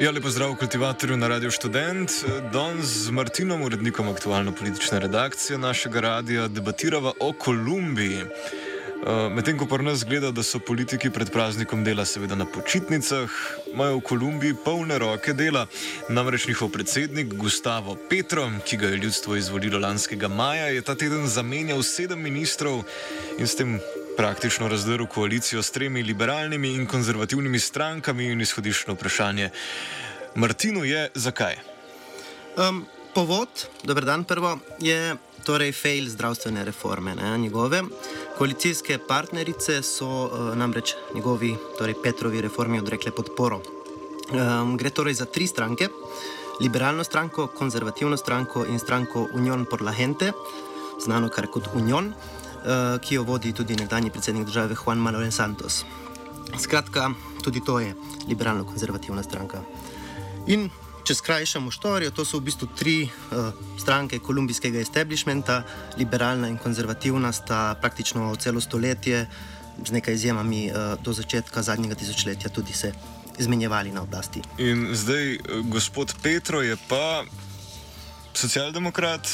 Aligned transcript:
Ja, 0.00 0.10
lepo 0.12 0.28
zdrav 0.30 0.50
v 0.52 0.56
kultivatorju 0.60 1.16
na 1.16 1.28
Radio 1.28 1.50
Student. 1.50 2.10
Danes 2.52 2.86
z 2.86 3.10
Martinom, 3.10 3.62
urednikom 3.62 4.08
aktualno-politične 4.08 5.00
redakcije 5.00 5.58
našega 5.58 6.00
radia, 6.00 6.48
debatirava 6.48 7.12
o 7.20 7.32
Kolumbiji. 7.32 8.20
Uh, 8.22 9.32
Medtem 9.32 9.56
ko 9.58 9.66
pa 9.66 9.80
nas 9.80 10.04
gleda, 10.04 10.30
da 10.30 10.42
so 10.42 10.58
politiki 10.58 11.10
pred 11.10 11.32
praznikom 11.32 11.84
dela, 11.84 12.04
seveda 12.04 12.34
na 12.34 12.44
počitnicah, 12.44 13.32
imajo 13.72 13.96
v 13.96 14.04
Kolumbiji 14.04 14.60
polne 14.64 14.98
roke 14.98 15.32
dela. 15.32 15.66
Namreč 16.08 16.48
njihov 16.48 16.68
predsednik 16.76 17.32
Gustavo 17.34 17.96
Petro, 18.10 18.50
ki 18.64 18.76
ga 18.76 18.92
je 18.92 19.00
ljudstvo 19.00 19.36
izvolilo 19.36 19.78
lanskega 19.78 20.28
maja, 20.28 20.66
je 20.66 20.82
ta 20.82 20.94
teden 20.94 21.24
zamenjal 21.26 21.82
sedem 21.82 22.20
ministrov 22.20 22.84
in 23.38 23.46
s 23.46 23.56
tem 23.56 23.80
praktično 24.16 24.68
razdrl 24.68 25.04
koalicijo 25.06 25.62
s 25.62 25.70
tremi 25.70 26.02
liberalnimi 26.02 26.72
in 26.74 26.86
konzervativnimi 26.86 27.58
strankami 27.58 28.24
in 28.32 28.40
izhodiščno 28.40 28.94
vprašanje. 28.94 29.50
Martinu 30.34 30.84
je 30.84 31.10
zakaj? 31.14 31.56
Um, 32.56 32.86
povod, 33.14 33.48
dober 33.84 34.04
dan, 34.04 34.24
prvo 34.24 34.58
je 34.80 35.16
torej 35.44 35.72
fail 35.72 36.08
zdravstvene 36.08 36.64
reforme. 36.64 37.14
Ne, 37.14 37.38
njegove 37.38 37.82
koalicijske 38.38 38.98
partnerice 39.08 39.82
so 39.82 40.08
uh, 40.08 40.56
namreč 40.56 40.94
njegovi, 41.14 41.56
torej 41.78 41.94
Petrovi 42.02 42.40
reformi 42.40 42.78
odrekle 42.78 43.12
podporo. 43.12 43.60
Um, 44.32 44.76
gre 44.76 44.90
torej 44.90 45.14
za 45.14 45.24
tri 45.24 45.46
stranke: 45.46 45.88
liberalno 46.60 47.04
stranko, 47.04 47.46
konzervativno 47.46 48.16
stranko 48.16 48.64
in 48.66 48.78
stranko 48.78 49.28
Union 49.34 49.64
por 49.70 49.82
la 49.82 49.92
Gente, 49.92 50.32
znano 51.04 51.28
kar 51.28 51.46
kot 51.46 51.68
Union, 51.74 52.06
uh, 52.06 52.35
ki 53.00 53.14
jo 53.14 53.22
vodi 53.22 53.52
tudi 53.52 53.76
nekdanji 53.76 54.10
predsednik 54.10 54.46
države 54.46 54.74
Juan 54.74 54.98
Manuel 54.98 55.30
Santos. 55.30 55.84
Skratka, 56.58 57.10
tudi 57.44 57.60
to 57.64 57.80
je 57.80 57.94
liberalno-konzervativna 58.28 59.22
stranka. 59.22 59.62
In 60.46 60.70
če 61.06 61.14
skrajšamo 61.14 61.70
štorijo, 61.70 62.10
to 62.10 62.24
so 62.26 62.40
v 62.40 62.48
bistvu 62.48 62.68
tri 62.74 62.96
uh, 63.06 63.52
stranke 63.78 64.18
kolumbijskega 64.18 64.80
establishmenta, 64.82 65.60
liberalna 65.98 66.50
in 66.50 66.58
konzervativna, 66.58 67.30
sta 67.32 67.76
praktično 67.80 68.32
celo 68.42 68.60
stoletje, 68.60 69.26
z 69.86 69.92
nekaj 69.92 70.14
izjemami, 70.18 70.66
uh, 70.70 70.96
do 71.02 71.14
začetka 71.14 71.62
zadnjega 71.62 71.94
tisočletja 71.94 72.50
tudi 72.50 72.74
se 72.74 72.92
izmenjevali 73.38 73.92
na 73.92 74.02
oblasti. 74.02 74.42
In 74.58 74.88
zdaj 74.96 75.38
gospod 75.70 76.14
Petro 76.22 76.62
je 76.62 76.76
pa 76.88 77.22
socialdemokrat. 78.38 79.28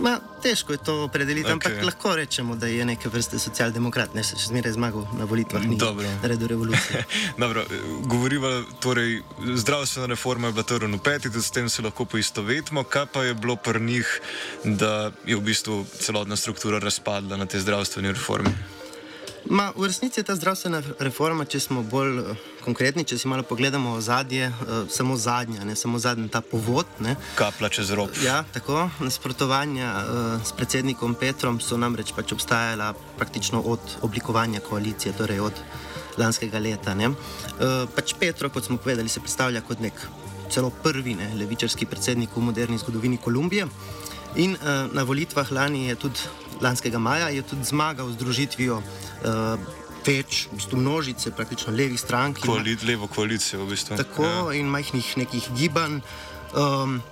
Ma, 0.00 0.16
težko 0.42 0.72
je 0.72 0.78
to 0.80 0.94
opredeliti, 1.04 1.46
okay. 1.46 1.52
ampak 1.52 1.84
lahko 1.84 2.14
rečemo, 2.16 2.56
da 2.56 2.66
je 2.66 2.84
neke 2.84 3.08
vrste 3.12 3.38
socialdemokrat, 3.38 4.14
ne 4.14 4.24
se 4.24 4.38
še 4.40 4.48
zmeraj 4.48 4.72
zmagal 4.78 5.04
na 5.18 5.28
volitvah, 5.28 5.64
ni 5.68 5.76
Dobro. 5.76 6.08
naredil 6.22 6.48
revolucije. 6.54 7.04
Dobro, 7.42 7.64
govoriva, 8.08 8.54
torej, 8.80 9.20
zdravstvena 9.54 10.08
reforma 10.14 10.48
je 10.48 10.56
bila 10.56 10.64
trn 10.64 10.96
v 10.96 11.02
peti, 11.04 11.28
tudi 11.28 11.44
s 11.44 11.52
tem 11.52 11.68
se 11.68 11.84
lahko 11.84 12.08
poistovetimo. 12.08 12.84
Kaj 12.84 13.06
pa 13.12 13.24
je 13.28 13.34
bilo 13.34 13.56
pri 13.56 13.80
njih, 13.80 14.20
da 14.64 15.12
je 15.28 15.36
v 15.36 15.44
bistvu 15.44 15.84
celotna 16.00 16.36
struktura 16.36 16.80
razpadla 16.80 17.36
na 17.36 17.46
tej 17.46 17.60
zdravstveni 17.68 18.16
reformi? 18.16 18.81
Ma, 19.50 19.72
v 19.76 19.90
resnici 19.90 20.20
je 20.20 20.24
ta 20.24 20.36
zdravstvena 20.38 20.82
reforma, 21.02 21.44
če 21.44 21.58
smo 21.60 21.82
bolj 21.82 22.20
eh, 22.20 22.42
konkretni, 22.62 23.02
če 23.04 23.18
si 23.18 23.28
malo 23.30 23.42
pogledamo 23.42 23.96
zadnje, 24.00 24.46
uh, 24.48 24.84
samo 24.86 25.16
zadnja, 25.18 25.64
ne 25.66 25.74
samo 25.76 25.98
zadnji 25.98 26.30
ta 26.30 26.40
povod. 26.40 26.86
Ne, 27.02 27.16
Kapla 27.34 27.66
čez 27.72 27.90
rob. 27.90 28.14
Ja, 28.22 28.44
tako. 28.54 28.86
Nasprotovanja 29.02 29.88
uh, 29.90 30.46
s 30.46 30.54
predsednikom 30.54 31.16
Petrom 31.18 31.58
so 31.60 31.76
namreč 31.80 32.14
pač 32.14 32.36
obstajala 32.36 32.92
praktično 33.18 33.60
od 33.66 33.98
oblikovanja 34.06 34.62
koalicije, 34.62 35.16
torej 35.18 35.42
od 35.50 35.58
lanskega 36.22 36.62
leta. 36.62 36.94
ne. 36.94 37.10
Uh, 37.10 37.90
pač 37.96 38.14
Petro, 38.14 38.50
kot 38.50 38.70
smo 38.70 38.78
povedali, 38.78 39.10
se 39.10 39.20
predstavlja 39.20 39.64
kot 39.66 39.82
nek 39.82 40.06
celo 40.52 40.70
prvi 40.70 41.16
ne, 41.18 41.32
levičarski 41.34 41.86
predsednik 41.86 42.36
v 42.36 42.46
moderni 42.46 42.78
zgodovini 42.78 43.18
Kolumbije. 43.18 43.66
In 44.36 44.54
uh, 44.54 44.88
na 44.94 45.02
volitvah 45.02 45.50
lani 45.52 45.88
je 45.88 45.96
tudi, 46.06 46.20
lanskega 46.62 46.98
maja, 46.98 47.28
je 47.28 47.42
tudi 47.42 47.64
zmagal 47.64 48.10
z 48.10 48.14
združitvijo 48.18 48.78
uh, 48.78 49.58
več, 50.06 50.46
v 50.50 50.58
bistvu 50.58 50.78
množice 50.78 51.30
praktično 51.30 51.72
levih 51.74 52.00
strank. 52.00 52.40
Koali, 52.42 52.76
levo 52.86 53.06
koalicijo 53.06 53.64
v 53.64 53.74
bistvu. 53.74 53.96
tako 53.96 54.24
Ja. 54.24 54.52
in 54.58 54.66
majhnih 54.66 55.16
nekih 55.16 55.48
gibanj. 55.56 56.00
Um, 56.54 57.02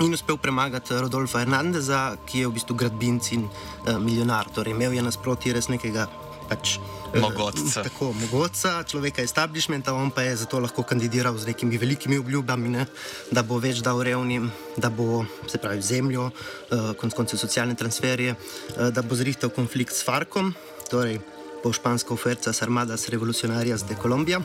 in 0.00 0.12
uspel 0.12 0.36
premagati 0.36 0.94
Rodolfa 0.94 1.38
Hernandeza, 1.40 2.16
ki 2.26 2.44
je 2.44 2.48
v 2.48 2.52
bistvu 2.52 2.74
gradbinc 2.76 3.32
in 3.32 3.44
uh, 3.48 3.98
milijonar. 3.98 4.48
Torej, 4.54 4.72
imel 4.72 4.92
je 4.92 5.02
nasproti 5.02 5.52
res 5.52 5.68
nekega. 5.68 6.08
Pač, 6.50 6.82
eh, 7.14 7.20
Mogotca. 7.22 7.86
Tako, 7.86 8.10
mogoca, 8.12 8.82
človeka 8.82 9.22
establishmenta, 9.22 9.94
on 9.94 10.10
pa 10.10 10.26
je 10.26 10.42
zato 10.42 10.58
lahko 10.58 10.82
kandidiral 10.82 11.38
z 11.38 11.46
nekimi 11.54 11.78
velikimi 11.78 12.18
obljubami, 12.18 12.68
ne, 12.74 12.86
da 13.30 13.46
bo 13.46 13.62
več 13.62 13.78
dal 13.86 14.02
revnim, 14.02 14.50
da 14.74 14.90
bo, 14.90 15.22
se 15.46 15.62
pravi, 15.62 15.78
zemljo, 15.78 16.30
uh, 16.30 16.90
konec 16.98 17.14
koncev 17.14 17.38
socialne 17.38 17.78
transferje, 17.78 18.34
uh, 18.34 18.90
da 18.90 19.02
bo 19.06 19.14
zrihtal 19.14 19.54
konflikt 19.54 19.94
s 19.94 20.02
Farkom, 20.02 20.50
torej 20.90 21.22
bo 21.62 21.72
španska 21.72 22.14
oferca 22.14 22.52
Armadas 22.62 23.08
Revolucionarias 23.08 23.84
de 23.86 23.94
Colombia 23.94 24.40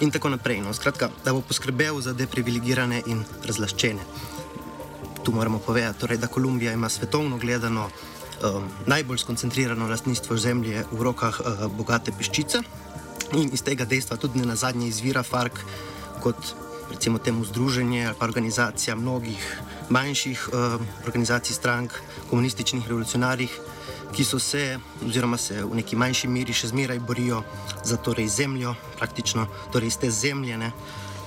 in 0.00 0.10
tako 0.10 0.28
naprej. 0.28 0.60
No. 0.60 0.72
Skratka, 0.72 1.10
da 1.24 1.32
bo 1.32 1.40
poskrbel 1.40 2.00
za 2.00 2.12
deprivilegirane 2.12 3.02
in 3.06 3.24
razlaščene. 3.44 4.04
Tu 5.24 5.32
moramo 5.32 5.58
povedati, 5.58 6.00
torej, 6.00 6.18
da 6.18 6.26
Kolumbija 6.26 6.72
ima 6.72 6.88
svetovno 6.88 7.38
gledano 7.38 7.90
um, 8.42 8.68
najbolj 8.86 9.18
skoncentrirano 9.18 9.88
lastništvo 9.88 10.36
zemlje 10.36 10.84
v 10.90 11.02
rokah 11.02 11.40
uh, 11.40 11.66
bogate 11.72 12.12
peščice 12.12 12.62
in 13.32 13.50
iz 13.52 13.62
tega 13.62 13.84
dejstva 13.84 14.16
tudi 14.16 14.40
ne 14.40 14.46
na 14.46 14.56
zadnje 14.56 14.88
izvira 14.88 15.22
FARC 15.22 15.62
kot 16.22 16.54
recimo 16.90 17.18
temu 17.18 17.44
združenje 17.44 18.06
ali 18.06 18.16
pa 18.18 18.24
organizacija 18.24 18.96
mnogih 18.96 19.60
manjših 19.90 20.48
uh, 20.48 20.80
organizacij 21.06 21.54
strank, 21.54 21.92
komunističnih 22.30 22.88
revolucionarjih, 22.88 23.50
ki 24.14 24.24
so 24.24 24.38
se 24.38 24.78
oziroma 25.06 25.36
se 25.38 25.64
v 25.64 25.74
neki 25.74 25.96
manjši 25.96 26.28
meri 26.28 26.54
še 26.54 26.70
zmeraj 26.70 26.98
borijo 26.98 27.42
za 27.84 27.96
torej 27.96 28.28
zemljo, 28.28 28.74
praktično 28.98 29.46
torej 29.72 29.90
iz 29.90 29.98
te 29.98 30.10
zemlje 30.10 30.58
ne, 30.58 30.72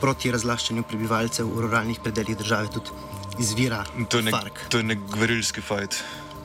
proti 0.01 0.31
razlaščanju 0.31 0.83
prebivalcev 0.83 1.47
v 1.47 1.65
ruralnih 1.65 1.99
predeljih 2.03 2.37
države 2.37 2.71
tudi 2.71 2.91
izvira 3.39 3.83
To 4.09 4.17
je 4.17 4.23
nek, 4.23 4.59
to 4.69 4.77
je 4.77 4.83
nek 4.83 4.99
gverilski 5.15 5.61
fajt. 5.61 6.03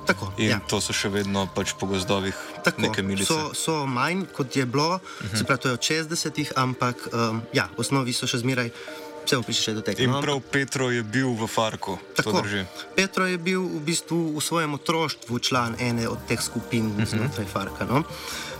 Tako, 0.09 0.33
In 0.37 0.49
ja. 0.49 0.59
to 0.61 0.81
so 0.81 0.93
še 0.93 1.09
vedno 1.09 1.45
pač 1.49 1.75
po 1.75 1.87
gozdovih 1.87 2.33
Tako, 2.65 2.81
neke 2.81 3.03
milice. 3.03 3.29
so, 3.29 3.53
so 3.55 3.87
manj, 3.87 4.25
kot 4.33 4.49
je 4.51 4.65
bilo, 4.65 4.95
uh 4.95 5.01
Mhm. 5.21 5.29
-huh. 5.29 5.39
se 5.39 5.45
pravi, 5.45 5.61
to 5.61 5.69
je 5.69 5.75
od 5.75 5.81
60-ih, 5.83 6.49
ampak 6.57 6.97
um, 7.07 7.43
ja, 7.53 7.69
v 7.69 7.81
osnovi 7.81 8.13
so 8.13 8.27
še 8.27 8.39
zmeraj, 8.39 8.71
vse 9.25 9.37
bomo 9.37 9.45
prišli 9.45 9.63
še 9.63 9.73
do 9.75 9.83
tega. 9.83 10.01
In 10.01 10.11
no, 10.11 10.21
prav 10.21 10.41
Petro 10.43 10.89
je 10.89 11.03
bil 11.03 11.29
v 11.31 11.45
Farku, 11.47 11.99
Tako. 12.17 12.41
drži. 12.41 12.65
Petro 12.97 13.27
je 13.27 13.37
bil 13.39 13.61
v 13.61 13.81
bistvu 13.81 14.33
v 14.33 14.41
svojem 14.41 14.75
otroštvu 14.75 15.39
član 15.39 15.77
ene 15.79 16.09
od 16.09 16.19
teh 16.27 16.41
skupin 16.41 16.87
uh 16.87 16.97
-huh. 16.97 17.07
znotraj 17.07 17.47
Farka. 17.47 17.85
No? 17.85 18.03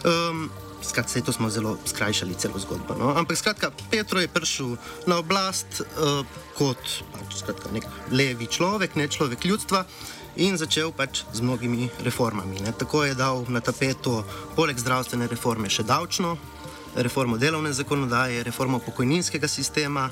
Um, 0.05 0.51
Skratka, 0.79 1.11
saj 1.11 1.23
to 1.23 1.33
smo 1.33 1.51
zelo 1.51 1.75
skrajšali, 1.85 2.35
celo 2.35 2.55
zgodbo. 2.59 2.95
No? 2.95 3.11
Ampak 3.17 3.37
skratka, 3.37 3.71
Petro 3.91 4.21
je 4.21 4.29
prišel 4.29 4.77
na 5.07 5.19
oblast 5.19 5.67
uh, 5.81 6.23
kot 6.55 6.79
pač, 7.13 7.35
skratka, 7.35 7.69
nek 7.73 7.83
levi 8.11 8.47
človek, 8.47 8.95
ne 8.95 9.09
človek 9.09 9.45
ljudstva. 9.45 9.85
In 10.39 10.55
začel 10.55 10.93
pač 10.95 11.25
z 11.35 11.43
mnogimi 11.43 11.89
reformami. 12.07 12.63
Ne. 12.63 12.71
Tako 12.73 13.05
je 13.05 13.15
dal 13.19 13.43
na 13.51 13.61
tapeto, 13.61 14.23
poleg 14.55 14.79
zdravstvene 14.79 15.27
reforme, 15.27 15.67
še 15.67 15.83
davčno 15.83 16.37
reformo 16.95 17.39
delovne 17.39 17.73
zakonodaje, 17.75 18.45
reformo 18.47 18.79
pokojninskega 18.79 19.49
sistema, 19.49 20.11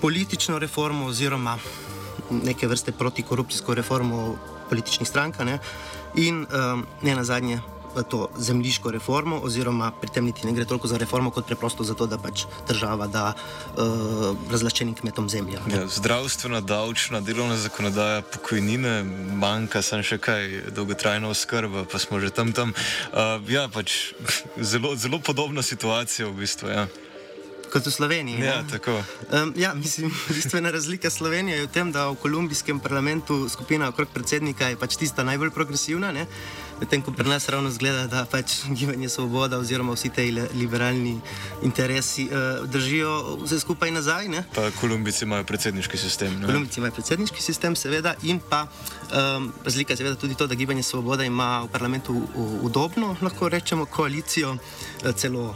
politično 0.00 0.58
reformo 0.58 1.06
oziroma 1.06 1.58
neke 2.30 2.66
vrste 2.66 2.92
protikorupcijsko 2.92 3.74
reformo 3.74 4.38
političnih 4.70 5.08
strank 5.08 5.38
ne? 5.44 5.58
in 6.14 6.46
um, 6.46 6.86
ne 7.02 7.14
na 7.14 7.24
zadnje 7.24 7.60
to 8.08 8.28
zemljiško 8.38 8.90
reformo, 8.90 9.40
oziroma 9.42 9.90
pri 10.00 10.10
tem 10.14 10.24
niti 10.24 10.46
ne 10.46 10.52
gre 10.52 10.64
toliko 10.64 10.88
za 10.88 10.98
reformo, 10.98 11.30
kot 11.30 11.46
preprosto 11.46 11.84
zato, 11.84 12.06
da 12.06 12.18
pač 12.18 12.44
država 12.68 13.06
da 13.06 13.24
uh, 13.32 14.36
razlaščenim 14.50 14.94
kmetom 14.94 15.28
zemljo. 15.28 15.60
Ja, 15.72 15.86
zdravstvena, 15.86 16.60
davčna, 16.60 17.20
delovna 17.20 17.56
zakonodaja, 17.56 18.22
pokojnine, 18.22 19.02
manjka 19.40 19.82
sem 19.82 20.02
še 20.06 20.20
kaj, 20.22 20.72
dolgotrajna 20.76 21.30
oskrba, 21.30 21.84
pa 21.90 21.98
smo 21.98 22.20
že 22.20 22.30
tam 22.34 22.52
tam. 22.52 22.74
Uh, 23.12 23.38
ja, 23.50 23.68
pač 23.68 24.14
zelo, 24.56 24.96
zelo 24.96 25.18
podobna 25.18 25.62
situacija 25.62 26.28
v 26.28 26.44
bistvu. 26.44 26.70
Ja. 26.70 26.88
Kot 27.70 27.86
v 27.86 27.92
Sloveniji. 27.94 28.42
Ja. 28.42 28.64
Um, 29.30 29.52
ja, 29.56 29.74
mislim, 29.74 30.10
bistvena 30.36 30.70
razlika 30.70 31.10
Slovenije 31.10 31.56
je 31.56 31.66
v 31.66 31.70
tem, 31.70 31.92
da 31.92 32.08
v 32.10 32.18
kolumbijskem 32.18 32.80
parlamentu 32.82 33.48
skupina 33.48 33.88
okrog 33.88 34.10
predsednika 34.10 34.72
je 34.72 34.76
pač 34.76 34.98
tista 34.98 35.22
najbolj 35.22 35.54
progresivna. 35.54 36.10
Ne? 36.12 36.26
Medtem 36.80 37.02
ko 37.02 37.12
pri 37.12 37.28
nas 37.28 37.48
ravno 37.48 37.70
zgleda, 37.70 38.06
da 38.06 38.24
pač 38.24 38.52
gibanje 38.72 39.08
svoboda 39.08 39.58
oziroma 39.58 39.92
vsi 39.92 40.08
ti 40.08 40.30
liberalni 40.54 41.20
interesi 41.62 42.24
uh, 42.24 42.68
držijo 42.68 43.36
vse 43.44 43.60
skupaj 43.60 43.90
nazaj. 43.90 44.28
Ne? 44.28 44.44
Pa 44.54 44.70
Kolumbici 44.80 45.24
imajo 45.24 45.44
predsedniški 45.44 45.98
sistem. 45.98 46.38
Ne? 46.40 46.46
Kolumbici 46.46 46.80
imajo 46.80 46.96
predsedniški 46.96 47.42
sistem, 47.42 47.76
seveda, 47.76 48.14
in 48.22 48.40
pa 48.40 48.62
um, 48.64 49.52
razlika 49.64 49.92
je 49.92 49.96
seveda 49.96 50.16
tudi 50.16 50.34
to, 50.34 50.46
da 50.46 50.54
gibanje 50.54 50.82
svoboda 50.82 51.24
ima 51.24 51.60
v 51.66 51.68
parlamentu 51.68 52.16
udobno, 52.62 53.16
lahko 53.20 53.48
rečemo, 53.48 53.84
koalicijo, 53.84 54.56
uh, 54.56 55.12
celo 55.16 55.54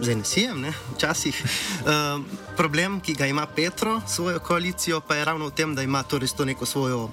zdaj 0.00 0.14
ne 0.14 0.24
sijem, 0.24 0.66
včasih. 0.94 1.40
Um, 1.84 2.26
problem, 2.56 3.00
ki 3.00 3.14
ga 3.14 3.26
ima 3.26 3.46
Petro, 3.46 4.00
svojo 4.08 4.38
koalicijo, 4.40 5.00
pa 5.00 5.16
je 5.16 5.24
ravno 5.24 5.48
v 5.48 5.56
tem, 5.56 5.74
da 5.74 5.82
ima 5.82 6.02
torej 6.02 6.28
to 6.36 6.44
neko 6.44 6.66
svojo, 6.66 7.08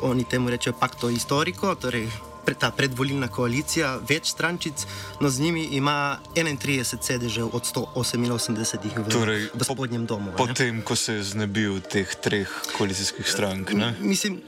oni 0.00 0.24
temu 0.24 0.50
rečejo, 0.50 0.76
pakto 0.80 1.08
historiko, 1.08 1.74
torej 1.74 2.08
ta 2.52 2.68
predvolilna 2.70 3.30
koalicija, 3.32 3.94
več 4.08 4.28
strančic, 4.34 4.84
no 5.20 5.30
z 5.32 5.40
njimi 5.40 5.64
ima 5.78 6.18
31 6.36 6.84
sedežev 7.00 7.48
od 7.52 7.64
188 7.64 9.00
v, 9.00 9.08
torej, 9.08 9.48
v 9.54 9.64
spodnjem 9.64 10.04
domu. 10.06 10.32
Potem, 10.36 10.82
ko 10.84 10.96
se 10.96 11.16
je 11.16 11.22
znebil 11.32 11.80
teh 11.80 12.08
treh 12.20 12.50
koalicijskih 12.76 13.24
strank. 13.24 13.72
Ne? 13.72 13.94
Mislim, 14.00 14.42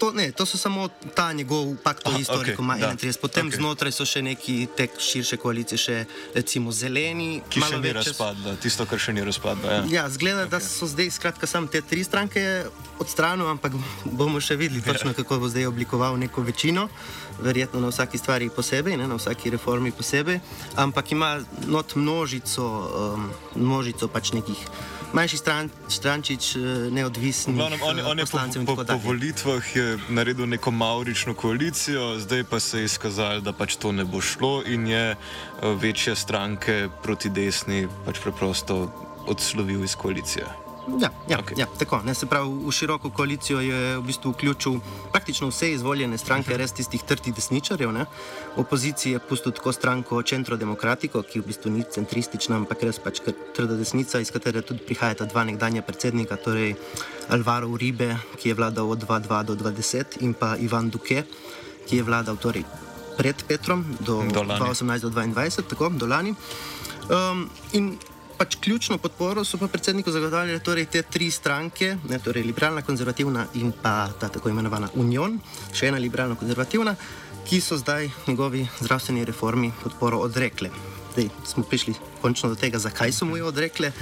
to, 0.00 0.12
ne, 0.16 0.30
to 0.32 0.46
so 0.46 0.58
samo 0.58 0.88
ta 1.14 1.32
njegov 1.32 1.76
pakt 1.84 2.06
o 2.08 2.12
historiku, 2.16 2.62
ima 2.62 2.76
okay, 2.76 2.96
31. 2.96 3.20
Potem 3.20 3.46
okay. 3.46 3.56
znotraj 3.56 3.92
so 3.92 4.06
še 4.08 4.22
neki 4.22 4.66
tek 4.76 4.96
širše 5.00 5.36
koalicije, 5.36 5.78
še 5.78 5.96
recimo 6.34 6.72
zeleni. 6.72 7.42
Ki 7.50 7.60
še 7.60 7.80
ni 7.82 7.92
razpadla, 7.92 8.56
tisto, 8.62 8.86
kar 8.88 9.02
še 9.02 9.12
ni 9.12 9.24
razpadlo. 9.26 9.68
Ja, 9.68 9.82
ja 9.90 10.04
zgleda, 10.10 10.46
okay. 10.46 10.56
da 10.56 10.60
so 10.64 10.88
zdaj 10.88 11.10
skratka 11.18 11.50
samo 11.50 11.68
te 11.72 11.82
tri 11.84 12.04
stranke 12.04 12.64
odstranili, 13.02 13.48
ampak 13.50 13.76
bomo 14.04 14.40
še 14.40 14.56
videli 14.56 14.82
točno, 14.84 15.10
ja. 15.10 15.18
kako 15.18 15.42
bo 15.42 15.50
zdaj 15.50 15.66
oblikoval 15.72 16.18
neko 16.20 16.44
večino 16.46 16.88
verjetno 17.40 17.80
na 17.80 17.88
vsaki 17.88 18.18
stvari 18.18 18.50
posebej, 18.50 18.96
ne, 18.96 19.08
na 19.08 19.14
vsaki 19.14 19.50
reformi 19.50 19.92
posebej, 19.92 20.40
ampak 20.76 21.12
ima 21.12 21.40
not 21.66 21.94
množico, 21.94 22.64
um, 23.14 23.30
množico 23.56 24.08
pač 24.08 24.32
nekih 24.32 24.66
manjših 25.12 25.40
stran, 25.40 25.70
strančič, 25.88 26.56
eh, 26.56 26.60
neodvisnih 26.90 27.56
Glavnem, 27.56 27.80
on, 27.82 28.00
on 28.00 28.18
je 28.18 28.24
poslancev. 28.24 28.64
Po, 28.66 28.76
po, 28.76 28.84
po 28.84 28.96
volitvah 28.96 29.76
je 29.76 29.98
naredil 30.08 30.46
neko 30.46 30.70
maurično 30.70 31.34
koalicijo, 31.34 32.18
zdaj 32.18 32.44
pa 32.44 32.60
se 32.60 32.78
je 32.78 32.84
izkazalo, 32.84 33.40
da 33.40 33.52
pač 33.52 33.76
to 33.76 33.92
ne 33.92 34.04
bo 34.04 34.20
šlo 34.20 34.62
in 34.66 34.86
je 34.86 35.10
eh, 35.12 35.16
večje 35.62 36.16
stranke 36.16 36.88
proti 37.02 37.28
desni 37.28 37.88
pač 38.04 38.18
preprosto 38.24 38.88
odslovil 39.26 39.84
iz 39.84 39.96
koalicije. 39.96 40.61
Ja, 40.98 41.10
ja, 41.28 41.38
okay. 41.38 41.54
ja 41.58 41.66
tako. 41.78 42.00
Ne, 42.04 42.14
se 42.14 42.26
pravi, 42.26 42.50
v 42.66 42.72
široko 42.74 43.10
koalicijo 43.10 43.60
je 43.60 43.98
v 43.98 44.02
bistvu 44.02 44.32
vključil 44.32 44.80
praktično 45.12 45.48
vse 45.48 45.72
izvoljene 45.72 46.18
stranke, 46.18 46.50
uh 46.50 46.54
-huh. 46.54 46.58
res 46.58 46.72
tistih 46.72 47.02
trtih 47.02 47.34
desničarjev. 47.34 47.92
Ne. 47.92 48.06
Opoziciji 48.56 49.12
je 49.12 49.18
pustil 49.18 49.52
tako 49.52 49.72
stranko 49.72 50.22
Centro 50.22 50.56
Democratico, 50.56 51.22
ki 51.22 51.40
v 51.40 51.46
bistvu 51.46 51.70
ni 51.70 51.84
centristična, 51.90 52.56
ampak 52.56 52.82
res 52.82 52.98
pač 52.98 53.20
trda 53.54 53.76
desnica, 53.76 54.20
iz 54.20 54.30
katere 54.30 54.62
tudi 54.62 54.80
prihajata 54.86 55.24
dva 55.24 55.44
nekdanja 55.44 55.82
predsednika, 55.82 56.36
torej 56.36 56.74
Alvaro 57.28 57.68
Uribe, 57.68 58.16
ki 58.36 58.48
je 58.48 58.54
vladal 58.54 58.90
od 58.90 59.04
2002 59.04 59.42
do 59.42 59.54
2010, 59.54 60.04
in 60.20 60.34
pa 60.34 60.56
Ivan 60.56 60.90
Duque, 60.90 61.24
ki 61.86 61.96
je 61.96 62.02
vladal 62.02 62.36
torej 62.36 62.64
pred 63.16 63.44
Petrom 63.48 63.84
do 64.00 64.22
2018 64.22 65.00
do 65.00 65.10
2022, 65.10 65.62
tako 65.68 65.88
do 65.88 66.06
lani. 66.06 66.34
Um, 67.10 67.50
pač 68.42 68.56
ključno 68.58 68.98
podporo 68.98 69.44
so 69.44 69.58
pa 69.58 69.68
predsedniku 69.70 70.10
zagotavljali 70.10 70.60
torej 70.60 70.86
te 70.90 71.02
tri 71.02 71.30
stranke, 71.30 71.92
ne, 72.10 72.18
torej 72.18 72.42
liberalna, 72.42 72.82
konzervativna 72.82 73.44
in 73.54 73.70
pa 73.82 74.08
ta 74.20 74.28
tako 74.28 74.50
imenovana 74.50 74.88
Union, 74.98 75.36
še 75.70 75.92
ena 75.92 76.00
liberalna, 76.02 76.34
konzervativna, 76.34 76.96
ki 77.46 77.60
so 77.62 77.78
zdaj 77.78 78.08
njegovi 78.26 78.64
zdravstveni 78.80 79.22
reformi 79.28 79.70
podporo 79.82 80.18
odrekle. 80.26 80.72
Zdaj 81.12 81.28
smo 81.46 81.62
prišli 81.62 81.94
končno 82.22 82.50
do 82.50 82.58
tega, 82.58 82.82
zakaj 82.82 83.14
so 83.14 83.28
mu 83.30 83.38
jo 83.38 83.46
odrekle. 83.52 83.92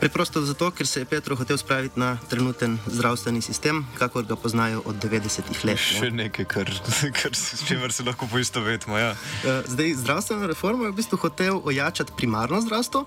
Preprosto 0.00 0.40
zato, 0.40 0.70
ker 0.70 0.86
se 0.86 1.00
je 1.00 1.04
Petro 1.04 1.36
hotel 1.36 1.58
spraviti 1.60 2.00
na 2.00 2.16
trenuten 2.28 2.78
zdravstveni 2.86 3.42
sistem, 3.44 3.84
kakor 3.98 4.24
ga 4.24 4.36
poznajo 4.36 4.80
od 4.88 4.96
90-ih 4.96 5.64
let. 5.68 5.76
Ne? 5.76 5.98
Še 6.00 6.08
nekaj, 6.10 6.46
kar, 6.48 6.70
kar 7.20 7.36
s 7.36 7.60
čimer 7.68 7.92
se 7.92 8.06
lahko 8.06 8.24
poistovetimo. 8.24 8.96
Ja. 8.96 9.12
Eh, 9.12 9.68
zdaj, 9.68 9.94
zdravstveno 10.00 10.48
reformo 10.48 10.88
je 10.88 10.94
v 10.94 10.96
bistvu 10.96 11.20
hotel 11.20 11.60
ojačati 11.60 12.16
primarno 12.16 12.62
zdravstvo, 12.64 13.04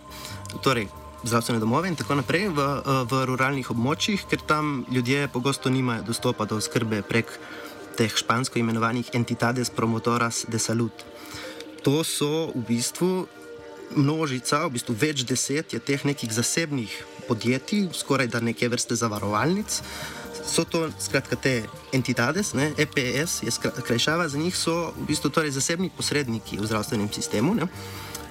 torej 0.61 0.85
zdravstvene 1.23 1.59
domove 1.59 1.89
in 1.89 1.97
tako 1.97 2.21
naprej 2.21 2.53
v, 2.53 2.61
eh, 2.61 3.03
v 3.09 3.25
ruralnih 3.25 3.73
območjih, 3.73 4.29
ker 4.29 4.45
tam 4.45 4.85
ljudje 4.91 5.27
pogosto 5.33 5.73
nimajo 5.73 6.05
dostopa 6.13 6.45
do 6.45 6.61
skrbe 6.61 7.01
prek 7.01 7.39
teh 7.97 8.13
špansko 8.13 8.61
imenovanih 8.61 9.09
entidades 9.17 9.73
promotoras 9.73 10.45
de 10.45 10.61
salud. 10.61 10.93
To 11.83 12.03
so 12.03 12.53
v 12.53 12.61
bistvu 12.69 13.25
množica, 13.95 14.65
v 14.67 14.77
bistvu 14.77 14.95
več 14.97 15.23
deset 15.27 15.73
je 15.73 15.79
teh 15.79 16.05
nekih 16.05 16.31
zasebnih 16.33 16.91
podjetij, 17.27 17.87
skoraj 17.93 18.27
da 18.27 18.39
neke 18.39 18.69
vrste 18.69 18.95
zavarovalnic. 18.95 19.81
So 20.43 20.65
to 20.67 20.89
skratka 20.99 21.35
te 21.39 21.63
entidades, 21.95 22.51
ne? 22.53 22.73
EPS 22.77 23.43
je 23.43 23.51
skrajšava 23.51 24.27
za 24.27 24.37
njih, 24.37 24.55
so 24.57 24.91
v 24.97 25.07
bistvu 25.07 25.31
torej 25.31 25.53
zasebni 25.55 25.91
posredniki 25.97 26.59
v 26.59 26.67
zdravstvenem 26.67 27.07
sistemu. 27.13 27.55
Ne? 27.55 27.69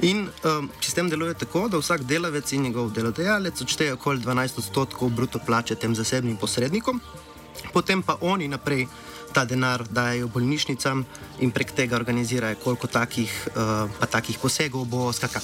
In 0.02 0.26
um, 0.44 0.68
sistem 0.80 1.08
deluje 1.08 1.34
tako, 1.38 1.68
da 1.68 1.78
vsak 1.78 2.04
delavec 2.10 2.52
in 2.52 2.62
njegov 2.66 2.90
delodajalec 2.92 3.60
odšteje 3.62 3.94
okoli 3.94 4.20
12 4.20 4.58
odstotkov 4.58 5.10
bruto 5.14 5.38
plače 5.38 5.74
tem 5.74 5.94
zasebnim 5.94 6.36
posrednikom, 6.36 7.00
potem 7.72 8.02
pa 8.02 8.16
oni 8.20 8.48
naprej 8.48 8.88
ta 9.32 9.44
denar 9.48 9.84
dajo 9.88 10.28
bolnišnicam 10.28 11.04
in 11.40 11.50
prek 11.50 11.72
tega 11.72 11.96
organizirajo, 11.96 12.60
koliko 12.64 12.86
takih, 12.86 13.32
uh, 13.56 14.06
takih 14.10 14.38
posegov 14.38 14.84
bo, 14.84 15.08
skaka, 15.12 15.40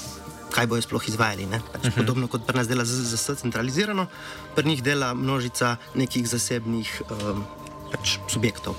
kaj 0.52 0.68
bojo 0.68 0.84
sploh 0.84 1.08
izvajali. 1.08 1.48
Pač 1.48 1.58
uh 1.58 1.62
mhm. 1.62 1.88
-huh. 1.88 1.96
Podobno 1.96 2.28
kot 2.28 2.46
pri 2.46 2.56
nas 2.56 2.68
dela 2.68 2.84
ZZS 2.84 3.40
centralizirano, 3.40 4.06
pri 4.54 4.68
njih 4.68 4.82
dela 4.82 5.14
množica 5.14 5.76
nekih 5.94 6.28
zasebnih 6.28 7.02
um, 7.10 7.44
pač 7.90 8.18
subjektov. 8.28 8.76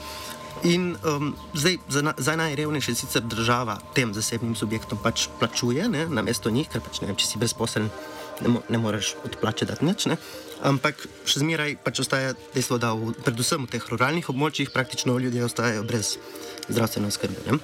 In 0.63 0.97
um, 1.07 1.35
zdaj 1.53 1.77
za, 1.87 2.01
na, 2.01 2.13
za 2.17 2.35
najrevnejše 2.35 2.95
sicer 2.95 3.21
država 3.21 3.79
tem 3.95 4.13
zasebnim 4.13 4.55
subjektom 4.55 4.99
pač 5.03 5.27
plačuje, 5.39 5.89
ne, 5.89 6.05
na 6.09 6.21
mesto 6.21 6.49
njih, 6.49 6.67
ker 6.69 6.81
pač 6.81 7.01
ne 7.01 7.07
vem, 7.07 7.15
če 7.15 7.25
si 7.25 7.39
brezposeln, 7.39 7.89
ne, 8.41 8.49
mo, 8.55 8.61
ne 8.69 8.77
moreš 8.77 9.15
odplačati 9.25 9.85
nič. 9.85 10.05
Ne. 10.11 10.17
Ampak 10.65 11.05
še 11.25 11.43
zmeraj 11.43 11.77
pač 11.83 12.01
ostaja 12.03 12.33
dejstvo, 12.55 12.79
da 12.81 12.93
v, 12.93 13.13
predvsem 13.23 13.63
v 13.65 13.71
teh 13.75 13.83
ruralnih 13.91 14.29
območjih 14.31 14.71
praktično 14.75 15.17
ljudje 15.19 15.45
ostajajo 15.47 15.85
brez 15.87 16.17
zdravstvene 16.67 17.11
oskrbe. 17.11 17.43
Ne. 17.47 17.59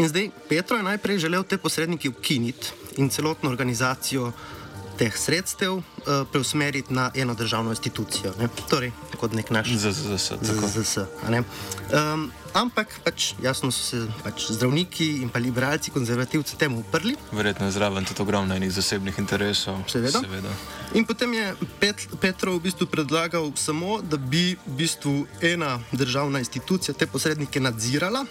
In 0.00 0.08
zdaj 0.08 0.30
Petro 0.48 0.78
je 0.78 0.88
najprej 0.88 1.22
želel 1.26 1.44
te 1.44 1.58
posrednike 1.58 2.08
ukiniti 2.08 2.72
in 2.96 3.10
celotno 3.10 3.50
organizacijo 3.50 4.32
teh 4.98 5.16
sredstev 5.16 5.72
uh, 5.72 5.82
preusmeriti 6.32 6.94
na 6.94 7.10
eno 7.14 7.34
državno 7.34 7.70
institucijo, 7.70 8.34
ne? 8.38 8.48
torej 8.70 8.92
kot 9.20 9.32
nek 9.32 9.50
naš 9.50 9.68
ZZS. 9.78 10.32
Um, 11.92 12.30
ampak 12.54 13.00
pač, 13.04 13.32
jasno 13.42 13.70
so 13.70 13.84
se 13.84 14.00
pač 14.24 14.48
zdravniki 14.50 15.22
in 15.22 15.28
pa 15.30 15.38
liberalci, 15.38 15.92
konzervativci 15.94 16.58
temu 16.58 16.80
uprli. 16.80 17.16
Verjetno 17.32 17.66
je 17.66 17.76
zraven 17.76 18.04
tudi 18.04 18.22
ogromno 18.22 18.54
enih 18.54 18.72
zasebnih 18.72 19.18
interesov. 19.18 19.78
Seveda. 19.88 20.20
Seveda. 20.20 20.54
In 20.94 21.06
potem 21.06 21.34
je 21.34 21.54
Pet, 21.80 22.08
Petrov 22.20 22.58
v 22.58 22.68
bistvu 22.68 22.86
predlagal 22.86 23.52
samo, 23.56 24.00
da 24.02 24.16
bi 24.16 24.56
v 24.66 24.74
bistvu 24.76 25.26
ena 25.40 25.78
državna 25.92 26.42
institucija 26.42 26.94
te 26.94 27.06
posrednike 27.06 27.60
nadzirala. 27.60 28.26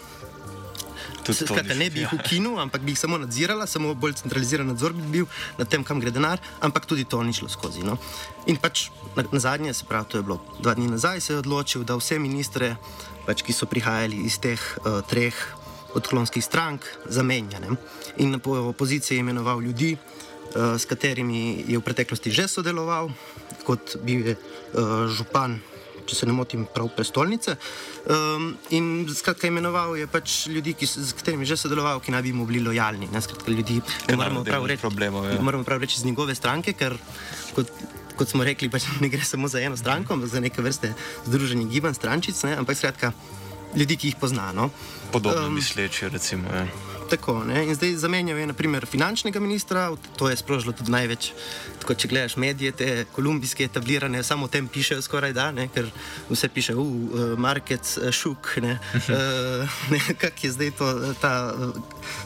Skratka, 1.22 1.74
ne 1.78 1.86
bi 1.90 2.02
jih 2.02 2.12
ukinil, 2.16 2.58
ampak 2.58 2.82
bi 2.82 2.92
jih 2.92 2.98
samo 2.98 3.18
nadzirala, 3.22 3.66
samo 3.70 3.94
bolj 3.94 4.16
centraliziran 4.22 4.66
nadzor 4.66 4.94
bi 4.96 5.06
bil 5.18 5.26
nad 5.58 5.70
tem, 5.70 5.84
kam 5.86 6.00
gre 6.02 6.10
denar, 6.10 6.42
ampak 6.60 6.86
tudi 6.90 7.04
to 7.04 7.22
ni 7.22 7.34
šlo 7.36 7.48
skozi. 7.52 7.86
No. 7.86 7.98
In 8.50 8.58
pač 8.58 8.88
na, 9.14 9.24
na 9.30 9.38
zadnje, 9.42 9.74
se 9.74 9.86
pravi, 9.88 10.10
to 10.10 10.18
je 10.18 10.26
bilo 10.26 10.40
dva 10.58 10.74
dni 10.74 10.90
nazaj, 10.90 11.20
se 11.20 11.32
je 11.32 11.42
odločil, 11.42 11.86
da 11.86 11.96
vse 12.00 12.18
ministre, 12.18 12.74
pač, 13.26 13.46
ki 13.46 13.54
so 13.54 13.70
prihajali 13.70 14.24
iz 14.26 14.40
teh 14.42 14.58
uh, 14.82 14.98
treh 15.06 15.36
odklonskih 15.94 16.42
strank 16.42 16.86
zamenja. 17.06 17.60
Ne? 17.62 17.76
In 18.18 18.34
na 18.34 18.40
opoziciji 18.42 19.20
je 19.20 19.22
imenoval 19.22 19.62
ljudi, 19.62 19.94
uh, 19.94 20.74
s 20.74 20.88
katerimi 20.90 21.62
je 21.68 21.78
v 21.78 21.84
preteklosti 21.84 22.34
že 22.34 22.48
sodeloval, 22.48 23.12
kot 23.62 24.00
bi 24.02 24.18
je 24.26 24.34
uh, 24.34 25.06
župan 25.06 25.60
če 26.06 26.18
se 26.18 26.28
ne 26.28 26.34
motim, 26.36 26.66
prav 26.74 26.90
prestolnice. 26.96 27.56
Um, 28.10 28.52
in 28.74 29.06
skratka, 29.14 29.48
imenoval 29.50 29.96
je 29.98 30.08
pač 30.10 30.46
ljudi, 30.52 30.74
ki, 30.78 30.88
s 30.88 31.14
katerimi 31.18 31.46
je 31.46 31.54
že 31.54 31.62
sodeloval, 31.64 32.02
ki 32.02 32.14
naj 32.14 32.24
bi 32.26 32.34
mu 32.36 32.46
bili 32.48 32.62
lojalni. 32.64 33.10
Ne, 33.12 33.22
skratka, 33.24 33.50
ljudi, 33.52 33.80
ne 34.10 34.18
moramo 34.18 34.44
prav 34.46 34.66
reči, 34.68 34.82
problemov, 34.82 35.28
ja. 35.30 35.40
moramo 35.40 35.66
prav 35.66 35.82
reči 35.82 36.00
z 36.00 36.10
njegove 36.10 36.34
stranke, 36.38 36.76
ker 36.78 36.96
kot, 37.56 37.70
kot 38.18 38.32
smo 38.32 38.46
rekli, 38.46 38.70
pač 38.72 38.88
ne 39.02 39.10
gre 39.12 39.24
samo 39.26 39.50
za 39.50 39.62
eno 39.62 39.78
stranko, 39.78 40.16
ampak 40.16 40.32
za 40.32 40.42
neke 40.44 40.64
vrste 40.64 40.94
združenje 41.26 41.68
gibanj 41.72 41.98
strančic, 41.98 42.42
ne, 42.48 42.56
ampak 42.62 42.78
skratka, 42.78 43.12
ljudi, 43.76 43.96
ki 43.96 44.12
jih 44.12 44.20
poznano. 44.20 44.70
Podobno 45.12 45.46
um, 45.48 45.54
misleči, 45.54 46.08
recimo. 46.12 46.48
Ja. 46.48 46.91
Tako, 47.12 47.42
in 47.44 47.74
zdaj 47.74 47.90
zamenjal 48.00 48.38
je 48.38 48.46
naprimer 48.46 48.86
finančnega 48.86 49.40
ministra, 49.40 49.90
to 50.16 50.30
je 50.30 50.36
sprožilo 50.36 50.72
tudi 50.72 50.94
največ. 50.94 51.26
Tako, 51.82 51.94
če 51.94 52.08
gledaš 52.08 52.36
medije, 52.40 52.72
te 52.72 52.86
kolumbijske 53.12 53.66
etablirane, 53.68 54.22
samo 54.24 54.48
o 54.48 54.48
tem 54.48 54.64
pišejo 54.68 55.02
skoraj 55.04 55.34
da, 55.36 55.50
ne, 55.52 55.66
ker 55.74 55.90
vse 56.30 56.48
piše, 56.48 56.72
uh, 56.72 56.86
uh 56.86 57.34
market, 57.36 57.84
uh, 58.00 58.08
šuk. 58.08 58.54
Ne, 58.64 58.78
uh, 59.12 60.08
Kak 60.24 60.40
je 60.44 60.54
zdaj 60.56 60.72
to? 60.78 60.88
Ta, 61.20 61.52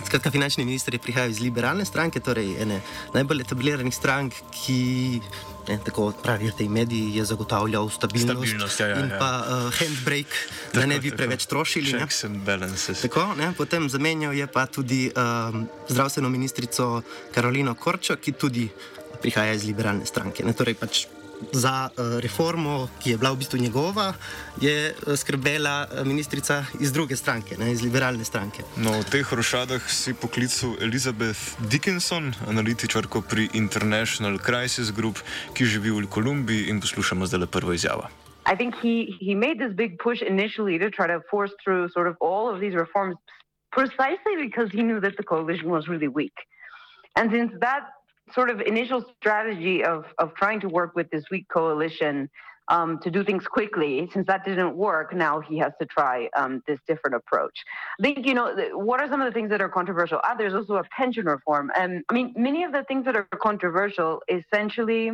skratka, 0.06 0.30
finančni 0.30 0.64
minister 0.64 0.94
je 0.94 1.02
prihajal 1.02 1.34
iz 1.34 1.42
liberalne 1.42 1.84
stranke, 1.84 2.22
torej 2.22 2.54
ene 2.62 2.78
najbolj 3.14 3.42
etabliranih 3.42 3.94
strank, 3.94 4.38
ki 4.54 4.78
ne, 5.68 5.78
tako 5.84 6.12
pravijo 6.22 6.52
te 6.58 6.68
mediji, 6.68 7.14
je 7.16 7.24
zagotavljal 7.24 7.90
stabilnost, 7.90 8.32
stabilnost 8.32 8.80
ja, 8.80 8.86
ja, 8.86 9.00
in 9.00 9.10
ja. 9.10 9.18
pa 9.18 9.30
uh, 9.42 9.78
handbrake, 9.78 10.36
da 10.72 10.80
tako, 10.80 10.86
ne 10.86 11.00
bi 11.00 11.10
tako. 11.10 11.16
preveč 11.16 11.46
trošili. 11.46 11.90
Checks 11.90 12.24
and 12.24 12.42
balances. 12.44 13.00
Tako, 13.00 13.34
ne, 13.38 13.52
potem 13.56 13.88
zamenjal 13.88 14.34
je 14.34 14.46
pa 14.46 14.66
tudi 14.66 15.10
um, 15.10 15.68
zdravstveno 15.88 16.28
ministrico 16.28 17.02
Karolino 17.34 17.74
Korčo, 17.74 18.16
ki 18.16 18.32
tudi 18.32 18.68
prihaja 19.22 19.52
iz 19.52 19.64
liberalne 19.64 20.06
stranke. 20.06 20.44
Ne, 20.44 20.52
torej 20.52 20.74
pač 20.74 21.06
za 21.52 21.88
uh, 21.90 22.20
reformo, 22.20 22.88
ki 23.02 23.10
je 23.10 23.18
bila 23.18 23.32
v 23.32 23.40
bistvu 23.42 23.58
njegova, 23.58 24.12
je 24.60 24.92
uh, 24.92 25.14
skrbela 25.16 25.86
uh, 25.86 26.06
ministrica 26.06 26.64
iz 26.80 26.92
druge 26.92 27.16
stranke, 27.16 27.56
ne, 27.58 27.72
iz 27.72 27.82
liberalne 27.82 28.24
stranke. 28.24 28.62
No, 28.76 28.92
v 29.00 29.04
teh 29.10 29.32
rošadah 29.32 29.82
si 29.90 30.14
poklical 30.14 30.76
Elizabeth 30.80 31.56
Dickinson, 31.70 32.32
analitičarko 32.48 33.20
pri 33.20 33.48
International 33.54 34.38
Crisis 34.38 34.92
Group, 34.92 35.20
ki 35.54 35.64
živi 35.64 35.90
v 35.90 36.06
Kolumbiji 36.08 36.70
in 36.70 36.80
poslušamo 36.80 37.26
zdaj 37.26 37.40
le 37.40 37.46
prvo 37.46 37.72
izjavo. 37.72 38.08
I 38.46 38.54
think 38.54 38.74
he, 38.78 39.16
he 39.20 39.34
made 39.34 39.58
this 39.58 39.74
big 39.74 39.98
push 39.98 40.22
initially 40.22 40.78
to 40.78 40.90
try 40.90 41.06
to 41.06 41.20
force 41.30 41.52
through 41.64 41.90
sort 41.90 42.06
of 42.06 42.14
all 42.20 42.46
of 42.48 42.60
these 42.60 42.76
reforms 42.78 43.16
precisely 43.72 44.34
because 44.38 44.70
he 44.70 44.82
knew 44.82 45.00
that 45.00 45.16
the 45.16 45.24
coalition 45.24 45.68
was 45.68 45.88
really 45.88 46.08
weak. 46.08 46.36
And 47.16 47.32
since 47.32 47.50
that 47.60 47.95
sort 48.32 48.50
of 48.50 48.60
initial 48.60 49.04
strategy 49.20 49.84
of, 49.84 50.06
of 50.18 50.34
trying 50.34 50.60
to 50.60 50.68
work 50.68 50.94
with 50.94 51.10
this 51.10 51.24
weak 51.30 51.46
coalition 51.48 52.28
um, 52.68 52.98
to 53.00 53.10
do 53.10 53.22
things 53.22 53.46
quickly. 53.46 54.08
Since 54.12 54.26
that 54.26 54.44
didn't 54.44 54.76
work, 54.76 55.14
now 55.14 55.40
he 55.40 55.58
has 55.58 55.72
to 55.80 55.86
try 55.86 56.28
um, 56.36 56.62
this 56.66 56.80
different 56.86 57.14
approach. 57.14 57.62
I 58.00 58.02
think, 58.02 58.26
you 58.26 58.34
know, 58.34 58.54
what 58.72 59.00
are 59.00 59.08
some 59.08 59.20
of 59.20 59.26
the 59.26 59.32
things 59.32 59.50
that 59.50 59.60
are 59.60 59.68
controversial? 59.68 60.20
Ah, 60.24 60.34
there's 60.36 60.54
also 60.54 60.74
a 60.76 60.84
pension 60.84 61.26
reform. 61.26 61.70
And 61.76 62.02
I 62.08 62.14
mean, 62.14 62.34
many 62.36 62.64
of 62.64 62.72
the 62.72 62.82
things 62.84 63.04
that 63.04 63.16
are 63.16 63.28
controversial 63.40 64.22
essentially 64.28 65.12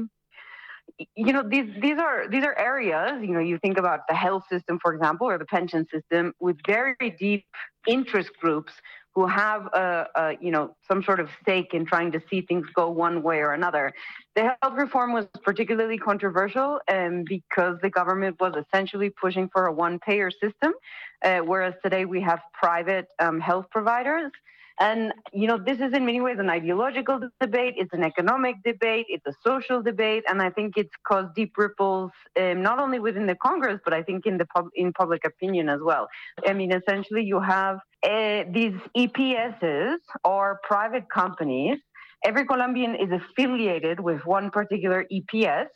you 1.15 1.33
know 1.33 1.49
these 1.49 1.67
these 1.81 1.99
are 1.99 2.29
these 2.29 2.45
are 2.45 2.59
areas 2.59 3.23
you 3.23 3.33
know 3.33 3.41
you 3.41 3.59
think 3.59 3.79
about 3.79 4.01
the 4.09 4.15
health 4.15 4.43
system 4.51 4.79
for 4.83 4.93
example 4.93 5.29
or 5.29 5.39
the 5.39 5.45
pension 5.45 5.87
system 5.91 6.33
with 6.41 6.57
very 6.67 6.97
deep 7.19 7.47
interest 7.87 8.31
groups 8.41 8.73
who 9.15 9.27
have 9.27 9.67
a, 9.67 10.07
a, 10.15 10.37
you 10.41 10.51
know 10.51 10.75
some 10.89 11.03
sort 11.03 11.21
of 11.21 11.29
stake 11.41 11.75
in 11.75 11.85
trying 11.85 12.13
to 12.13 12.23
see 12.31 12.41
things 12.41 12.67
go 12.75 12.91
one 12.91 13.23
way 13.23 13.39
or 13.39 13.53
another. 13.53 13.93
The 14.35 14.55
health 14.61 14.75
reform 14.75 15.13
was 15.13 15.27
particularly 15.43 15.99
controversial 15.99 16.81
um, 16.89 17.25
because 17.29 17.77
the 17.83 17.91
government 17.91 18.37
was 18.41 18.55
essentially 18.57 19.11
pushing 19.11 19.49
for 19.53 19.67
a 19.67 19.73
one-payer 19.73 20.31
system, 20.31 20.73
uh, 21.23 21.39
whereas 21.39 21.75
today 21.83 22.07
we 22.07 22.23
have 22.23 22.41
private 22.55 23.09
um, 23.19 23.41
health 23.41 23.67
providers. 23.71 24.33
And, 24.81 25.13
you 25.33 25.47
know, 25.47 25.59
this 25.59 25.79
is 25.81 25.93
in 25.93 26.07
many 26.07 26.21
ways 26.21 26.37
an 26.39 26.51
ideological 26.51 27.21
debate, 27.41 27.75
it's 27.77 27.93
an 27.93 28.03
economic 28.03 28.57
debate, 28.65 29.07
it's 29.09 29.27
a 29.27 29.35
social 29.45 29.83
debate, 29.83 30.25
and 30.29 30.41
I 30.41 30.51
think 30.51 30.77
it's 30.77 30.95
caused 31.07 31.35
deep 31.35 31.53
ripples 31.57 32.11
um, 32.41 32.63
not 32.63 32.79
only 32.79 32.99
within 32.99 33.27
the 33.27 33.35
Congress, 33.35 33.81
but 33.85 33.93
I 33.93 34.03
think 34.03 34.27
in 34.27 34.39
the 34.39 34.47
pub- 34.47 34.71
in 34.75 34.93
public 34.93 35.25
opinion 35.27 35.69
as 35.69 35.81
well. 35.83 36.09
I 36.47 36.53
mean, 36.53 36.73
essentially, 36.73 37.23
you 37.23 37.41
have 37.41 37.79
uh, 38.03 38.45
these 38.51 38.75
EPSs 38.97 39.99
or 40.25 40.61
private 40.63 41.05
companies. 41.11 41.79
Every 42.25 42.47
Colombian 42.47 42.95
is 42.95 43.11
affiliated 43.11 44.01
with 44.01 44.25
one 44.25 44.51
particular 44.51 45.07
EPS. 45.13 45.69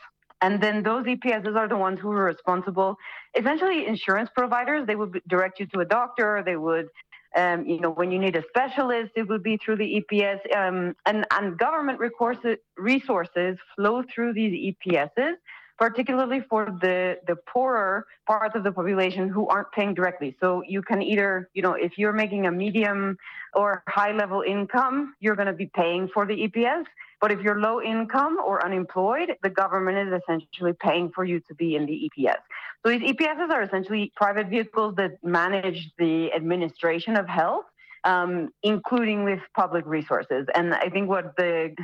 And 0.43 0.63
then 0.63 0.83
those 0.83 1.05
EPSs 1.07 1.57
are 1.57 1.67
the 1.67 1.77
ones 1.77 1.99
who 1.99 2.11
are 2.11 2.25
responsible. 2.25 2.97
Essentially, 3.39 3.87
insurance 3.87 4.29
providers, 4.37 4.87
they 4.87 4.95
would 4.95 5.21
direct 5.29 5.59
you 5.61 5.67
to 5.67 5.81
a 5.81 5.85
doctor, 5.85 6.43
they 6.45 6.57
would 6.57 6.89
um, 7.35 7.67
you 7.67 7.81
know, 7.81 7.91
when 7.91 8.11
you 8.11 8.19
need 8.19 8.37
a 8.37 8.43
specialist, 8.49 9.13
it 9.17 9.29
would 9.29 9.43
be 9.43 9.57
through 9.57 9.77
the 9.77 10.03
EPS, 10.03 10.57
um, 10.57 10.95
and 11.07 11.27
and 11.33 11.59
government 11.59 11.99
resources 11.99 12.57
resources 12.77 13.59
flow 13.75 14.03
through 14.15 14.33
these 14.35 14.75
EPSs, 14.75 15.35
particularly 15.79 16.41
for 16.49 16.67
the 16.81 17.19
the 17.27 17.37
poorer 17.37 18.07
parts 18.27 18.55
of 18.57 18.65
the 18.65 18.73
population 18.73 19.29
who 19.29 19.49
aren't 19.49 19.71
paying 19.73 19.95
directly. 19.95 20.37
So 20.41 20.63
you 20.67 20.83
can 20.83 21.03
either, 21.03 21.49
you 21.55 21.63
know, 21.63 21.75
if 21.75 21.99
you're 21.99 22.13
making 22.13 22.47
a 22.47 22.53
medium 22.53 23.19
or 23.55 23.83
high 23.89 24.13
level 24.13 24.43
income, 24.43 25.15
you're 25.21 25.37
going 25.37 25.47
to 25.47 25.53
be 25.53 25.71
paying 25.75 26.09
for 26.09 26.27
the 26.27 26.49
EPS. 26.49 26.85
But 27.21 27.33
if 27.33 27.41
you're 27.41 27.61
low 27.61 27.81
income 27.81 28.39
or 28.45 28.65
unemployed, 28.65 29.35
the 29.43 29.51
government 29.51 30.09
is 30.09 30.21
essentially 30.23 30.75
paying 30.75 31.11
for 31.15 31.25
you 31.25 31.41
to 31.41 31.55
be 31.55 31.77
in 31.77 31.87
the 31.87 32.11
EPS. 32.11 32.37
So 32.85 32.91
these 32.91 33.13
EPSs 33.13 33.51
are 33.51 33.63
essentially 33.63 34.13
private 34.17 34.49
vehicles 34.49 34.95
that 34.97 35.13
manage 35.23 35.91
the 35.99 36.33
administration 36.33 37.17
of 37.17 37.27
health, 37.27 37.65
um, 38.05 38.51
including 38.63 39.25
with 39.25 39.41
public 39.55 39.87
resources. 39.87 40.47
And 40.55 40.75
I 40.75 40.89
think 40.91 41.09
what 41.09 41.37
the 41.37 41.75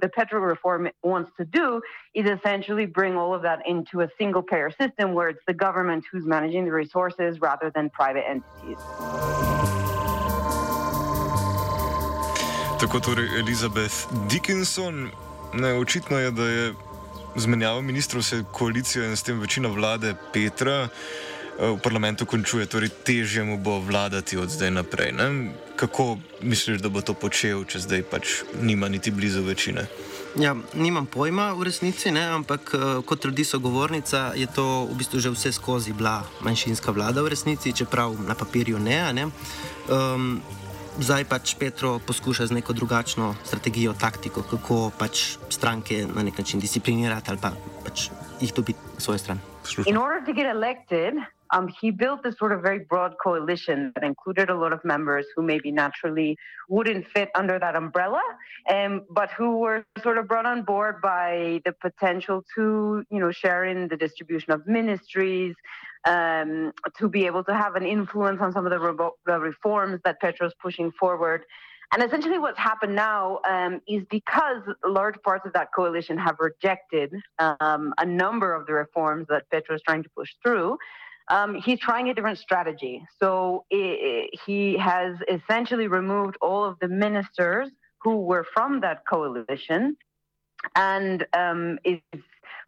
the 0.00 0.08
petrol 0.08 0.42
reform 0.42 0.88
wants 1.02 1.30
to 1.36 1.44
do 1.44 1.80
is 2.14 2.24
essentially 2.28 2.86
bring 2.86 3.16
all 3.16 3.34
of 3.34 3.42
that 3.42 3.66
into 3.66 4.00
a 4.02 4.08
single 4.18 4.42
payer 4.42 4.70
system 4.70 5.12
where 5.12 5.28
it's 5.28 5.42
the 5.46 5.54
government 5.54 6.04
who's 6.10 6.24
managing 6.24 6.64
the 6.64 6.72
resources 6.72 7.40
rather 7.40 7.70
than 7.74 7.90
private 7.90 8.24
entities. 8.28 8.78
Tako 12.78 13.00
torej 13.00 13.38
Elizabeth 13.38 14.06
Dickinson. 14.30 15.10
Ne, 15.54 15.74
očitno 15.74 16.18
je, 16.18 16.30
da 16.30 16.44
je 16.44 16.74
zmenjava 17.36 17.80
ministrov 17.80 18.22
se 18.22 18.44
koalicijo 18.52 19.04
in 19.04 19.16
s 19.16 19.22
tem 19.22 19.40
večina 19.40 19.68
vlade 19.68 20.14
Petra 20.32 20.88
eh, 20.88 20.88
v 21.58 21.78
parlamentu 21.82 22.26
končuje, 22.26 22.66
torej 22.66 22.88
težje 23.04 23.44
mu 23.44 23.58
bo 23.58 23.80
vladati 23.80 24.36
od 24.36 24.50
zdaj 24.50 24.70
naprej. 24.70 25.12
Ne? 25.12 25.50
Kako 25.76 26.18
misliš, 26.42 26.78
da 26.78 26.88
bo 26.88 27.02
to 27.02 27.14
počel, 27.14 27.64
če 27.64 27.78
zdaj 27.78 28.02
pač 28.02 28.42
nima 28.62 28.88
niti 28.88 29.10
blizu 29.10 29.42
večine? 29.42 29.88
Ja, 30.38 30.54
nimam 30.74 31.06
pojma 31.06 31.52
v 31.58 31.66
resnici, 31.66 32.14
ne, 32.14 32.28
ampak 32.30 32.74
eh, 32.74 33.02
kot 33.02 33.20
trdi 33.26 33.44
sogovornica, 33.44 34.32
je 34.38 34.46
to 34.46 34.86
v 34.86 34.94
bistvu 35.02 35.18
že 35.18 35.34
vse 35.34 35.52
skozi 35.52 35.92
bila 35.92 36.22
manjšinska 36.46 36.94
vlada 36.94 37.26
v 37.26 37.34
resnici, 37.34 37.74
čeprav 37.74 38.14
na 38.22 38.38
papirju 38.38 38.78
ne. 38.78 39.12
ne. 39.12 39.26
Um, 39.90 40.42
zdaj 40.98 41.24
pač 41.30 41.54
Petro 41.54 41.98
poskuša 42.02 42.46
z 42.46 42.58
neko 42.58 42.72
drugačno 42.72 43.34
strategijo, 43.44 43.94
taktiko, 43.94 44.42
kako 44.42 44.90
pač 44.98 45.38
stranke 45.48 46.06
na 46.06 46.22
nek 46.22 46.38
način 46.38 46.60
disciplinirati 46.60 47.30
ali 47.30 47.38
pa 47.42 47.50
pač 47.84 48.10
jih 48.40 48.52
dobiti 48.54 48.78
na 48.94 49.00
svojo 49.00 49.18
stran. 49.18 49.38
In 49.86 49.96
order 49.96 50.24
to 50.24 50.32
get 50.32 50.46
elected, 50.46 51.14
um, 51.52 51.68
he 51.80 51.90
built 51.90 52.22
this 52.22 52.36
sort 52.38 52.52
of 52.52 52.62
very 52.62 52.78
broad 52.78 53.12
coalition 53.22 53.92
that 53.94 54.04
included 54.04 54.50
a 54.50 54.54
lot 54.54 54.72
of 54.72 54.80
members 54.84 55.26
who 55.36 55.42
maybe 55.42 55.70
naturally 55.70 56.36
wouldn't 56.68 57.06
fit 57.06 57.28
under 57.34 57.58
that 57.58 57.76
umbrella, 57.76 58.22
um, 58.70 59.02
but 59.10 59.30
who 59.30 59.58
were 59.58 59.84
sort 60.02 60.18
of 60.18 60.26
brought 60.26 60.46
on 60.46 60.62
board 60.62 61.00
by 61.02 61.60
the 61.64 61.72
potential 61.72 62.44
to, 62.54 63.04
you 63.10 63.20
know, 63.20 63.30
share 63.30 63.64
in 63.64 63.88
the 63.88 63.96
distribution 63.96 64.52
of 64.52 64.66
ministries, 64.66 65.54
um, 66.04 66.72
to 66.98 67.08
be 67.08 67.26
able 67.26 67.44
to 67.44 67.54
have 67.54 67.74
an 67.74 67.84
influence 67.84 68.40
on 68.40 68.52
some 68.52 68.64
of 68.66 68.70
the, 68.70 68.78
re- 68.78 69.10
the 69.26 69.38
reforms 69.38 70.00
that 70.04 70.20
Petro 70.20 70.46
is 70.46 70.54
pushing 70.60 70.92
forward. 70.92 71.44
And 71.92 72.02
essentially, 72.02 72.38
what's 72.38 72.58
happened 72.58 72.94
now 72.94 73.40
um, 73.48 73.80
is 73.88 74.04
because 74.10 74.62
large 74.84 75.16
parts 75.22 75.46
of 75.46 75.54
that 75.54 75.68
coalition 75.74 76.18
have 76.18 76.36
rejected 76.38 77.14
um, 77.38 77.94
a 77.96 78.04
number 78.04 78.54
of 78.54 78.66
the 78.66 78.74
reforms 78.74 79.26
that 79.30 79.48
Petro 79.50 79.74
is 79.74 79.82
trying 79.82 80.02
to 80.02 80.10
push 80.10 80.34
through. 80.44 80.76
Um, 81.30 81.54
he's 81.54 81.78
trying 81.78 82.08
a 82.08 82.14
different 82.14 82.38
strategy. 82.38 83.02
So 83.18 83.64
it, 83.70 84.38
he 84.46 84.76
has 84.78 85.16
essentially 85.30 85.86
removed 85.86 86.36
all 86.40 86.64
of 86.64 86.78
the 86.80 86.88
ministers 86.88 87.70
who 88.02 88.20
were 88.20 88.46
from 88.54 88.80
that 88.80 89.02
coalition 89.08 89.96
and 90.74 91.26
um, 91.34 91.78
is 91.84 92.00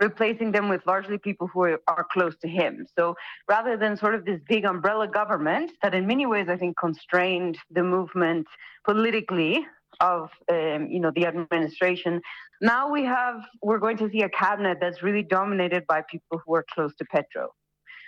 replacing 0.01 0.53
them 0.53 0.69
with 0.69 0.87
largely 0.87 1.19
people 1.19 1.47
who 1.47 1.63
are, 1.63 1.81
are 1.87 2.07
close 2.11 2.37
to 2.39 2.49
him. 2.49 2.87
So 2.99 3.15
rather 3.49 3.77
than 3.77 3.97
sort 3.97 4.15
of 4.15 4.25
this 4.25 4.41
big 4.49 4.65
umbrella 4.65 5.07
government 5.07 5.73
that, 5.83 5.95
in 5.95 6.07
many 6.07 6.27
ways, 6.27 6.49
I 6.49 6.57
think 6.57 6.77
constrained 6.79 7.59
the 7.71 7.83
movement 7.83 8.47
politically 8.85 9.67
of 10.01 10.31
um, 10.51 10.89
you 10.91 11.01
know 11.01 11.13
the 11.15 11.27
administration. 11.27 12.23
Now 12.61 12.91
we 12.91 13.05
have 13.05 13.43
we're 13.63 13.79
going 13.79 13.99
to 13.99 14.11
see 14.11 14.23
a 14.23 14.29
cabinet 14.31 14.79
that's 14.81 15.03
really 15.03 15.23
dominated 15.23 15.87
by 15.87 16.03
people 16.11 16.41
who 16.45 16.55
are 16.55 16.65
close 16.75 16.95
to 16.97 17.05
Petro. 17.05 17.51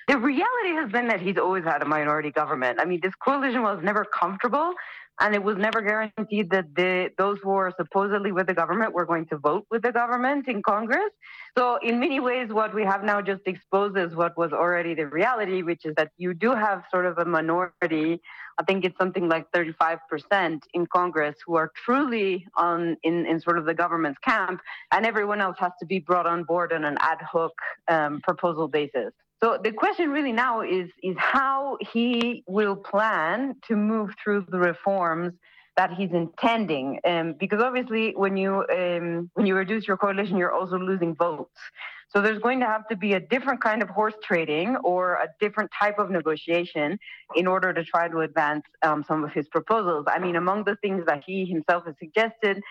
The 0.08 0.18
reality 0.18 0.70
has 0.74 0.90
been 0.90 1.06
that 1.08 1.20
he's 1.20 1.38
always 1.38 1.64
had 1.64 1.80
a 1.82 1.84
minority 1.84 2.30
government. 2.30 2.80
I 2.80 2.84
mean, 2.84 3.00
this 3.02 3.14
coalition 3.24 3.62
was 3.62 3.80
never 3.82 4.04
comfortable, 4.04 4.72
and 5.20 5.34
it 5.34 5.42
was 5.42 5.56
never 5.56 5.80
guaranteed 5.80 6.50
that 6.50 6.74
the 6.74 7.10
those 7.18 7.38
who 7.42 7.50
are 7.50 7.72
supposedly 7.76 8.32
with 8.32 8.48
the 8.48 8.54
government 8.54 8.92
were 8.94 9.06
going 9.06 9.26
to 9.26 9.36
vote 9.38 9.64
with 9.70 9.82
the 9.82 9.92
government 9.92 10.48
in 10.48 10.60
Congress. 10.62 11.10
So, 11.56 11.76
in 11.82 12.00
many 12.00 12.18
ways, 12.18 12.48
what 12.48 12.74
we 12.74 12.82
have 12.82 13.04
now 13.04 13.20
just 13.20 13.42
exposes 13.46 14.16
what 14.16 14.36
was 14.36 14.52
already 14.52 14.94
the 14.94 15.06
reality, 15.06 15.62
which 15.62 15.84
is 15.84 15.94
that 15.96 16.10
you 16.16 16.34
do 16.34 16.50
have 16.50 16.82
sort 16.90 17.06
of 17.06 17.18
a 17.18 17.24
minority. 17.24 18.20
I 18.58 18.64
think 18.64 18.84
it's 18.84 18.98
something 18.98 19.28
like 19.28 19.50
35% 19.52 20.62
in 20.74 20.86
Congress 20.86 21.36
who 21.46 21.54
are 21.54 21.70
truly 21.84 22.46
on 22.56 22.96
in, 23.04 23.24
in 23.26 23.40
sort 23.40 23.56
of 23.58 23.66
the 23.66 23.74
government's 23.74 24.18
camp, 24.18 24.60
and 24.90 25.06
everyone 25.06 25.40
else 25.40 25.56
has 25.60 25.72
to 25.78 25.86
be 25.86 26.00
brought 26.00 26.26
on 26.26 26.42
board 26.42 26.72
on 26.72 26.84
an 26.84 26.96
ad 27.00 27.20
hoc 27.22 27.52
um, 27.88 28.20
proposal 28.22 28.66
basis. 28.66 29.12
So 29.42 29.58
the 29.62 29.72
question 29.72 30.10
really 30.10 30.32
now 30.32 30.60
is 30.60 30.88
is 31.02 31.16
how 31.18 31.76
he 31.92 32.44
will 32.46 32.76
plan 32.76 33.56
to 33.66 33.76
move 33.76 34.10
through 34.22 34.46
the 34.48 34.58
reforms 34.58 35.32
that 35.76 35.90
he's 35.92 36.12
intending, 36.12 37.00
um, 37.04 37.34
because 37.40 37.60
obviously 37.60 38.12
when 38.14 38.36
you 38.36 38.64
um, 38.72 39.30
when 39.34 39.46
you 39.46 39.56
reduce 39.56 39.88
your 39.88 39.96
coalition, 39.96 40.36
you're 40.36 40.52
also 40.52 40.78
losing 40.78 41.14
votes. 41.16 41.58
So 42.10 42.20
there's 42.20 42.38
going 42.40 42.60
to 42.60 42.66
have 42.66 42.86
to 42.88 42.96
be 42.96 43.14
a 43.14 43.20
different 43.20 43.62
kind 43.62 43.82
of 43.82 43.88
horse 43.88 44.14
trading 44.22 44.76
or 44.84 45.14
a 45.14 45.28
different 45.40 45.70
type 45.76 45.98
of 45.98 46.10
negotiation 46.10 46.98
in 47.34 47.46
order 47.46 47.72
to 47.72 47.82
try 47.82 48.06
to 48.06 48.20
advance 48.20 48.64
um, 48.82 49.02
some 49.02 49.24
of 49.24 49.32
his 49.32 49.48
proposals. 49.48 50.04
I 50.06 50.18
mean, 50.18 50.36
among 50.36 50.64
the 50.64 50.76
things 50.76 51.04
that 51.06 51.24
he 51.26 51.46
himself 51.46 51.86
has 51.86 51.94
suggested 51.98 52.62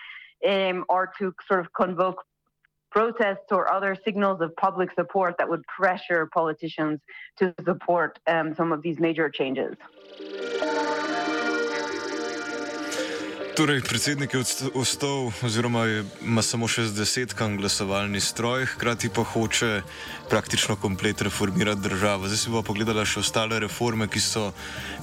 um, 0.48 0.84
are 0.88 1.10
to 1.18 1.34
sort 1.48 1.60
of 1.60 1.72
convoke 1.74 2.22
protests 2.92 3.50
or 3.50 3.72
other 3.72 3.96
signals 4.04 4.40
of 4.40 4.54
public 4.56 4.90
support 4.94 5.36
that 5.38 5.48
would 5.48 5.64
pressure 5.66 6.28
politicians 6.32 7.00
to 7.38 7.54
support 7.64 8.18
um, 8.26 8.54
some 8.54 8.70
of 8.70 8.82
these 8.82 9.00
major 9.00 9.28
changes. 9.30 9.74
Torej, 13.52 13.82
predsednik 13.84 14.34
je 14.34 14.40
ostal, 14.74 15.28
oziroma 15.44 15.84
ima 16.24 16.40
samo 16.42 16.64
še 16.68 16.86
z 16.88 16.94
desetkam 16.96 17.58
glasovalni 17.60 18.20
stroj, 18.20 18.64
hkrati 18.70 19.10
pa 19.12 19.24
hoče 19.28 19.82
praktično 20.30 20.76
komplet 20.80 21.20
reformirati 21.20 21.84
državo. 21.84 22.30
Zdaj 22.32 22.40
si 22.40 22.52
bo 22.54 22.62
pogledala 22.64 23.04
še 23.04 23.20
ostale 23.20 23.58
reforme, 23.60 24.08
ki 24.08 24.22
so 24.24 24.46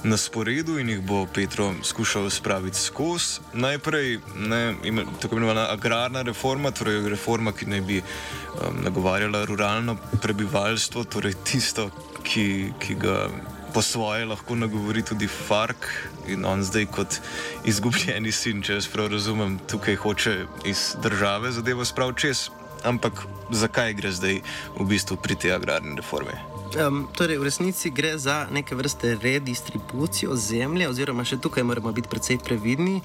na 0.02 0.18
sporedu 0.18 0.80
in 0.82 0.90
jih 0.90 1.04
bo 1.06 1.22
Petro 1.30 1.68
skušal 1.86 2.26
spraviti 2.30 2.80
skozi. 2.82 3.38
Najprej 3.54 4.18
ne, 4.34 4.60
ima, 4.82 5.06
tako 5.22 5.38
imenovana 5.38 5.68
agrarna 5.70 6.26
reforma, 6.26 6.74
torej 6.74 7.06
reforma, 7.06 7.54
ki 7.54 7.70
naj 7.70 7.86
bi 7.86 8.02
um, 8.02 8.82
nagovarjala 8.82 9.44
ruralno 9.46 9.94
prebivalstvo, 10.18 11.06
torej 11.06 11.38
tisto, 11.46 11.86
ki, 12.26 12.74
ki 12.82 12.98
ga 12.98 13.28
po 13.74 13.82
svoje 13.82 14.24
lahko 14.26 14.54
nagovori 14.54 15.02
tudi 15.02 15.26
Fark 15.26 15.86
in 16.26 16.44
on 16.44 16.62
zdaj 16.62 16.86
kot 16.86 17.20
izgubljeni 17.64 18.32
sin, 18.32 18.62
če 18.62 18.78
jaz 18.78 18.88
prav 18.90 19.10
razumem, 19.12 19.58
tukaj 19.70 19.96
hoče 19.96 20.34
iz 20.64 20.96
države 21.02 21.52
zadevo 21.52 21.84
spraviti 21.84 22.20
čez. 22.20 22.48
Ampak 22.84 23.26
zakaj 23.52 23.92
gre 23.94 24.12
zdaj 24.12 24.40
v 24.78 24.86
bistvu 24.88 25.16
pri 25.20 25.36
tej 25.36 25.52
agrarni 25.52 25.96
reformi? 25.96 26.32
Um, 26.70 27.08
torej, 27.12 27.38
v 27.38 27.44
resnici 27.50 27.90
gre 27.90 28.14
za 28.18 28.46
neke 28.50 28.74
vrste 28.74 29.18
redistribucijo 29.22 30.36
zemlje, 30.36 30.88
oziroma 30.88 31.26
še 31.26 31.40
tukaj 31.42 31.66
moramo 31.66 31.92
biti 31.92 32.08
precej 32.08 32.38
previdni. 32.38 33.02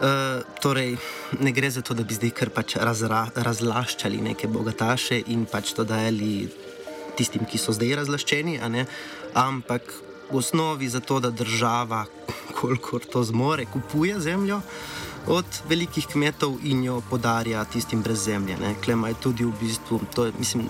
Uh, 0.00 0.40
torej, 0.64 0.96
ne 1.42 1.52
gre 1.52 1.68
za 1.70 1.82
to, 1.84 1.94
da 1.94 2.06
bi 2.06 2.16
zdaj 2.16 2.32
kar 2.32 2.54
pač 2.54 2.78
razra, 2.80 3.26
razlaščali 3.34 4.22
neke 4.30 4.48
bogataše 4.48 5.20
in 5.28 5.44
pač 5.44 5.74
to 5.76 5.84
dajali 5.84 6.48
tistim, 7.18 7.44
ki 7.44 7.60
so 7.60 7.74
zdaj 7.76 7.98
razlaščeni, 8.00 8.56
ampak 9.34 9.82
v 10.30 10.36
osnovi 10.36 10.88
za 10.88 11.00
to, 11.00 11.20
da 11.20 11.30
država, 11.30 12.04
kolikor 12.60 13.04
to 13.04 13.24
zmore, 13.24 13.66
kupuje 13.66 14.20
zemljo 14.20 14.60
od 15.26 15.44
velikih 15.68 16.06
kmetov 16.06 16.56
in 16.64 16.84
jo 16.84 17.02
podarja 17.10 17.64
tistim 17.64 18.02
brez 18.02 18.24
zemlje. 18.24 18.56
Klema 18.84 19.08
je 19.08 19.20
tudi 19.20 19.44
v 19.44 19.52
bistvu, 19.60 20.00
je, 20.24 20.32
mislim, 20.38 20.68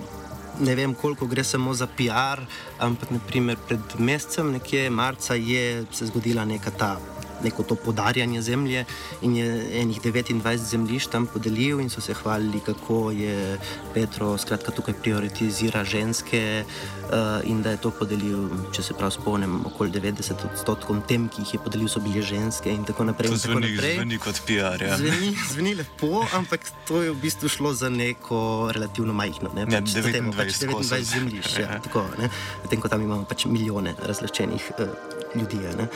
ne 0.60 0.74
vem 0.74 0.94
koliko 0.94 1.26
gre 1.26 1.44
samo 1.44 1.74
za 1.74 1.86
PR, 1.86 2.42
ampak 2.78 3.10
naprimer 3.10 3.56
pred 3.68 3.80
mesecem, 3.98 4.52
nekje 4.52 4.90
marca, 4.90 5.34
je 5.34 5.84
se 5.92 6.06
zgodila 6.06 6.44
neka 6.44 6.70
ta 6.70 6.96
neko 7.44 7.62
to 7.62 7.74
podarjanje 7.74 8.42
zemlje 8.42 8.84
in 9.22 9.36
je 9.36 9.80
enih 9.80 10.00
29 10.02 10.56
zemljišč 10.56 11.10
tam 11.10 11.26
podelil 11.26 11.80
in 11.80 11.90
so 11.90 12.00
se 12.00 12.14
hvalili, 12.14 12.60
kako 12.60 13.10
je 13.10 13.58
Petro 13.94 14.38
skratka, 14.38 14.72
tukaj 14.72 14.94
prioritizira 14.94 15.84
ženske 15.84 16.64
uh, 16.64 17.50
in 17.50 17.62
da 17.62 17.70
je 17.70 17.76
to 17.76 17.90
podelil, 17.90 18.48
če 18.72 18.82
se 18.82 18.94
prav 18.94 19.10
spomnim, 19.14 19.60
okoli 19.66 19.90
90 19.90 20.44
odstotkom 20.50 21.02
tem, 21.08 21.28
ki 21.28 21.44
jih 21.44 21.54
je 21.54 21.60
podelil, 21.64 21.88
so 21.88 22.02
bile 22.04 22.22
ženske 22.22 22.72
in 22.72 22.84
tako 22.88 23.04
naprej. 23.10 23.30
To 23.30 23.36
zveni, 23.36 23.74
zveni 23.76 24.18
kot 24.22 24.42
PR. 24.46 24.82
Ja. 24.82 24.96
Zveni, 25.00 25.32
zveni 25.52 25.74
lepo, 25.80 26.24
ampak 26.36 26.66
to 26.88 27.02
je 27.02 27.14
v 27.14 27.18
bistvu 27.22 27.48
šlo 27.48 27.74
za 27.74 27.90
neko 27.92 28.70
relativno 28.74 29.16
majhno. 29.16 29.52
Ne, 29.54 29.66
ja, 29.68 29.80
pač 29.80 29.96
29, 29.96 30.36
pač 30.36 30.58
29 30.64 31.14
zemljišč, 31.14 31.56
ja, 31.58 31.76
ja. 31.76 31.80
tako, 31.84 32.04
medtem 32.18 32.82
ko 32.82 32.92
tam 32.92 33.04
imamo 33.04 33.28
pač 33.28 33.46
milijone 33.50 33.94
različnih 33.98 34.72
uh, 34.78 34.92
ljudi. 35.36 35.60
Ne. 35.78 35.88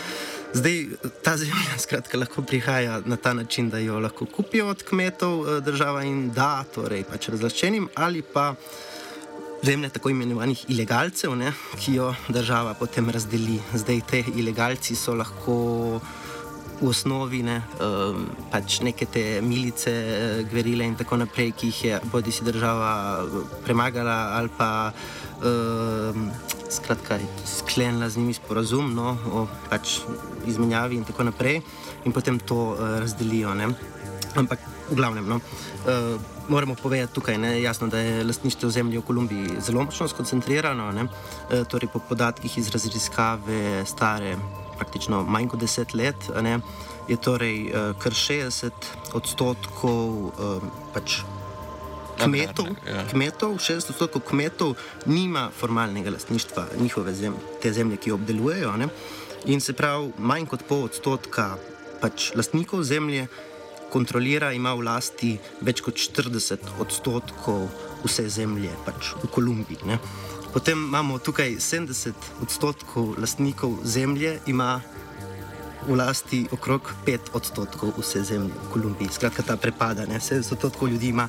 Zdaj, 0.54 0.86
ta 1.22 1.36
zemlja 1.36 1.78
skratka, 1.84 2.18
lahko 2.18 2.42
prihaja 2.42 3.00
na 3.06 3.16
ta 3.16 3.32
način, 3.34 3.70
da 3.70 3.78
jo 3.78 3.98
lahko 3.98 4.26
kupijo 4.26 4.68
od 4.68 4.82
kmetov 4.82 5.48
eh, 5.48 5.60
država 5.60 6.04
in 6.04 6.30
da, 6.30 6.64
torej 6.74 7.04
pač 7.10 7.28
razlaščenim, 7.28 7.88
ali 7.94 8.22
pa 8.22 8.54
zemlje 9.62 9.88
tako 9.88 10.12
imenovanih 10.12 10.64
ilegalcev, 10.68 11.34
ne, 11.36 11.52
ki 11.80 11.94
jo 11.94 12.14
država 12.28 12.74
potem 12.78 13.10
razdeli. 13.10 13.58
Zdaj, 13.74 14.00
te 14.10 14.22
ilegalci 14.36 14.96
so 14.96 15.14
lahko 15.14 16.00
v 16.80 16.88
osnovi 16.88 17.42
ne, 17.46 17.60
um, 17.80 18.26
pač 18.50 18.80
neke 18.82 19.06
te 19.06 19.40
milice, 19.42 19.90
eh, 19.90 20.42
gverile 20.50 20.84
in 20.84 20.96
tako 20.98 21.20
naprej, 21.22 21.52
ki 21.52 21.70
jih 21.70 21.84
je 21.84 22.00
bodi 22.12 22.32
si 22.32 22.44
država 22.44 23.24
premagala 23.64 24.36
ali 24.38 24.50
pa. 24.58 24.92
Um, 25.44 26.30
skratka, 26.74 27.18
sklenila 27.46 28.08
z 28.08 28.16
njimi 28.16 28.34
sporazum 28.34 28.94
no, 28.94 29.14
o 29.30 29.46
pač 29.70 30.00
izmenjavi 30.46 30.96
in 30.96 31.04
tako 31.04 31.28
naprej, 31.28 31.60
in 32.04 32.12
potem 32.12 32.38
to 32.38 32.72
uh, 32.72 32.98
razdelijo. 32.98 33.54
Ne. 33.54 33.68
Ampak 34.34 34.58
v 34.90 34.96
glavnem, 34.98 35.28
no, 35.28 35.38
uh, 35.38 36.16
moramo 36.48 36.74
povedati 36.74 37.14
tukaj, 37.14 37.38
ne, 37.38 37.52
jasno, 37.62 37.86
da 37.88 37.98
je 37.98 38.24
lastništvo 38.24 38.70
zemlje 38.70 38.98
v 38.98 39.06
Kolumbiji 39.06 39.60
zelo 39.60 39.84
močno 39.84 40.08
skoncentrirano. 40.08 40.90
Ne, 40.92 41.06
torej 41.68 41.92
po 41.92 42.02
podatkih 42.08 42.58
iz 42.58 42.70
raziskave 42.74 43.84
stare 43.86 44.36
praktično 44.78 45.22
manj 45.22 45.48
kot 45.52 45.60
deset 45.60 45.94
let. 45.94 46.28
Ne, 46.42 46.58
je 47.08 47.16
torej 47.16 47.68
uh, 47.68 47.92
kar 48.00 48.12
60 48.12 48.70
odstotkov 49.12 50.30
uh, 50.32 50.68
pač 50.94 51.20
kmetov, 52.18 52.70
ja. 52.86 53.04
kmetov 53.10 53.58
60% 53.58 54.20
kmetov 54.28 54.74
nima 55.06 55.50
formalnega 55.56 56.10
lastništva 56.10 56.66
njihove 56.80 57.14
zemlje, 57.14 57.40
te 57.62 57.72
zemlje, 57.72 57.96
ki 57.96 58.10
jo 58.10 58.14
obdelujejo. 58.14 58.76
Ne? 58.76 58.88
In 59.44 59.60
se 59.60 59.72
pravi, 59.72 60.12
manj 60.18 60.46
kot 60.46 60.64
pol 60.68 60.86
odstotka 60.88 61.56
pač 62.00 62.32
lastnikov 62.36 62.82
zemlje 62.82 63.26
kontrolira, 63.94 64.50
ima 64.52 64.74
v 64.74 64.86
lasti 64.90 65.32
več 65.62 65.82
kot 65.86 65.98
40 66.00 66.82
odstotkov 66.82 67.68
vse 68.02 68.26
zemlje 68.28 68.72
pač 68.86 69.14
v 69.22 69.30
Kolumbiji. 69.30 69.86
Ne? 69.86 70.00
Potem 70.54 70.78
imamo 70.78 71.18
tukaj 71.18 71.56
70 71.62 72.42
odstotkov 72.42 73.14
lastnikov 73.18 73.80
zemlje, 73.86 74.38
ima 74.50 74.82
v 75.86 75.96
lasti 75.98 76.44
okrog 76.54 76.94
5 77.06 77.34
odstotkov 77.36 77.94
vse 77.98 78.22
zemlje 78.24 78.54
v 78.54 78.68
Kolumbiji. 78.72 79.12
Skratka, 79.12 79.42
ta 79.42 79.56
prepada, 79.56 80.06
70 80.06 80.54
odstotkov 80.54 80.88
ljudi 80.88 81.10
ima 81.10 81.28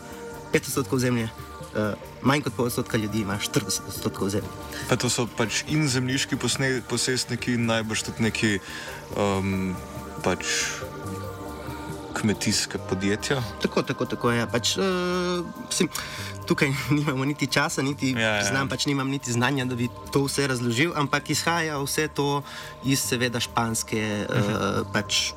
5 0.53 0.69
odstotkov 0.71 0.99
zemlje, 0.99 1.27
uh, 1.75 1.97
manj 2.21 2.45
kot 2.45 2.53
pol 2.55 2.69
odstotka 2.69 2.97
ljudi 2.97 3.25
ima 3.25 3.37
40 3.41 3.89
odstotkov 3.89 4.29
zemlje. 4.29 4.51
Pa 4.89 4.95
to 4.95 5.09
so 5.09 5.27
pač 5.27 5.65
in 5.67 5.89
zemljiški 5.89 6.39
posestniki, 6.89 7.57
in 7.57 7.65
najbrž 7.65 8.05
tudi 8.07 8.29
neki 8.29 8.51
um, 9.17 9.75
pač 10.23 10.45
kmetijske 12.15 12.77
podjetja. 12.89 13.41
Tako, 13.61 13.81
tako, 13.81 14.05
tako 14.05 14.31
je. 14.31 14.39
Ja. 14.39 14.47
Pač, 14.47 14.77
uh, 14.77 15.45
mislim, 15.67 15.89
tukaj 16.47 16.73
nimamo 16.97 17.25
niti 17.25 17.47
časa, 17.47 17.81
niti 17.81 18.11
ja, 18.11 18.35
ja. 18.35 18.43
znam, 18.43 18.69
pač 18.69 18.85
nimam 18.85 19.09
niti 19.09 19.31
znanja, 19.31 19.65
da 19.65 19.75
bi 19.75 19.89
to 20.11 20.25
vse 20.25 20.47
razložil, 20.47 20.93
ampak 20.95 21.29
izhaja 21.29 21.79
vse 21.83 22.07
to 22.07 22.43
iz 22.83 23.03
seveda 23.03 23.39
španske. 23.39 24.27
Uh, 24.29 24.85
pač, 24.93 25.33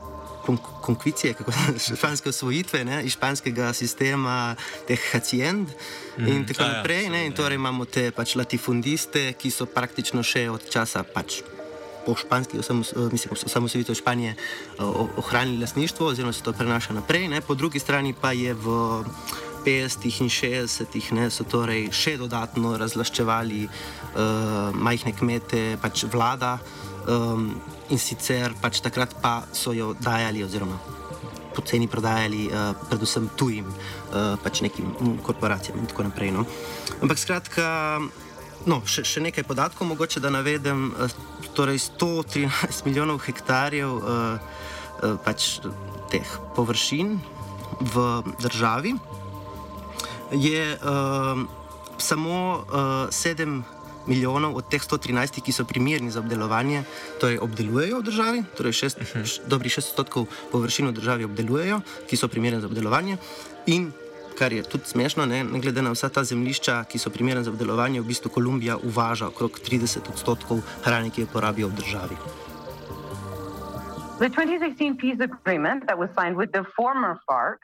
konkvicije, 0.81 1.35
kako 1.35 1.53
se 1.53 1.97
španske 1.99 2.29
osvojitve, 2.29 2.85
ne, 2.85 3.03
iz 3.05 3.13
španskega 3.13 3.73
sistema 3.73 4.57
teh 4.89 5.01
haciend 5.13 5.69
in 6.19 6.47
tako 6.47 6.63
A 6.63 6.67
ja, 6.67 6.77
naprej. 6.77 7.09
Ne, 7.09 7.27
in 7.27 7.33
torej 7.33 7.61
imamo 7.61 7.85
te 7.85 8.11
pač 8.11 8.35
latifundiste, 8.35 9.33
ki 9.37 9.51
so 9.53 9.67
praktično 9.67 10.25
še 10.25 10.49
od 10.51 10.71
časa 10.73 11.05
pač. 11.05 11.43
Po 12.09 12.17
španski 12.17 12.57
osamosvojitvi 13.45 13.95
Španije 13.95 14.33
eh, 14.33 14.81
o- 14.81 15.09
ohranili 15.21 15.61
lasništvo, 15.61 16.07
oziroma 16.09 16.33
se 16.33 16.43
to 16.43 16.53
prenaša 16.57 16.97
naprej. 16.97 17.29
Ne. 17.29 17.41
Po 17.45 17.55
drugi 17.55 17.79
strani 17.79 18.15
pa 18.17 18.33
je 18.33 18.55
v 18.55 19.05
50 19.65 20.23
in 20.23 20.29
60 20.33 21.13
ne, 21.13 21.31
so 21.31 21.45
torej 21.45 21.91
še 21.93 22.17
dodatno 22.17 22.77
razlaščevali 22.81 23.67
uh, 23.69 24.73
majhne 24.73 25.13
kmete, 25.13 25.77
pač 25.83 26.07
vlada 26.09 26.57
um, 27.05 27.51
in 27.93 28.01
sicer 28.01 28.55
pač 28.63 28.81
takrat 28.85 29.13
pa 29.21 29.43
so 29.53 29.75
jo 29.77 29.93
dajali, 30.01 30.45
oziroma 30.47 30.79
poceni 31.53 31.89
prodajali, 31.91 32.47
uh, 32.49 32.71
predvsem 32.89 33.29
tujim, 33.37 33.67
uh, 33.67 34.39
pač 34.41 34.63
nekim 34.63 35.19
korporacijam 35.27 35.83
in 35.83 35.91
tako 35.91 36.07
naprej. 36.07 36.33
No. 36.33 36.47
Ampak 37.03 37.19
skratka. 37.19 37.67
No, 38.67 38.83
še, 38.83 39.05
še 39.07 39.23
nekaj 39.23 39.47
podatkov, 39.47 39.87
mogoče 39.87 40.21
da 40.21 40.31
navedem. 40.31 40.91
eh, 40.99 41.13
Torej, 41.55 41.79
113 41.79 42.87
milijonov 42.87 43.19
hektarjev 43.27 43.91
uh, 43.99 44.39
uh, 45.03 45.17
pač 45.25 45.59
teh 46.11 46.29
površin 46.55 47.19
v 47.83 48.23
državi 48.39 48.95
je 50.31 50.79
uh, 50.79 51.43
samo 51.99 52.63
uh, 52.63 53.11
7 53.11 53.63
milijonov 54.07 54.57
od 54.57 54.65
teh 54.71 54.81
113, 54.81 55.43
ki 55.45 55.53
so 55.53 55.67
primerni 55.69 56.11
za 56.11 56.23
obdelovanje, 56.25 56.85
torej 57.21 57.43
obdelujejo 57.45 58.01
v 58.01 58.07
državi, 58.09 58.39
torej 58.57 58.73
šest, 58.73 59.03
š, 59.05 59.45
dobrih 59.45 59.73
6 59.73 59.93
odstotkov 59.93 60.31
površin 60.49 60.89
v 60.89 60.97
državi 60.97 61.29
obdelujejo, 61.29 61.83
ki 62.09 62.17
so 62.17 62.31
primerne 62.31 62.63
za 62.63 62.71
obdelovanje. 62.71 63.21
In 63.69 63.93
kar 64.39 64.53
je 64.53 64.63
tudi 64.63 64.85
smešno, 64.85 65.27
ne, 65.27 65.45
ne 65.45 65.61
glede 65.61 65.83
na 65.83 65.91
vsa 65.91 66.09
ta 66.09 66.25
zemljišča, 66.25 66.85
ki 66.91 66.99
so 66.99 67.11
primerne 67.11 67.43
za 67.43 67.51
obdelovanje, 67.51 68.01
v 68.01 68.11
bistvu 68.13 68.31
Kolumbija 68.31 68.77
uvaža 68.77 69.27
okrog 69.33 69.59
30 69.67 70.11
odstotkov 70.13 70.63
hrane, 70.85 71.11
ki 71.11 71.27
jo 71.27 71.33
porabijo 71.33 71.69
v 71.69 71.81
državi. 71.81 72.17
The 74.19 74.29
2016 74.29 74.99
peace 74.99 75.21
agreement 75.21 75.87
that 75.87 75.99
was 75.99 76.11
signed 76.19 76.37
with 76.37 76.51
the 76.53 76.65
former 76.77 77.19
FARC 77.27 77.59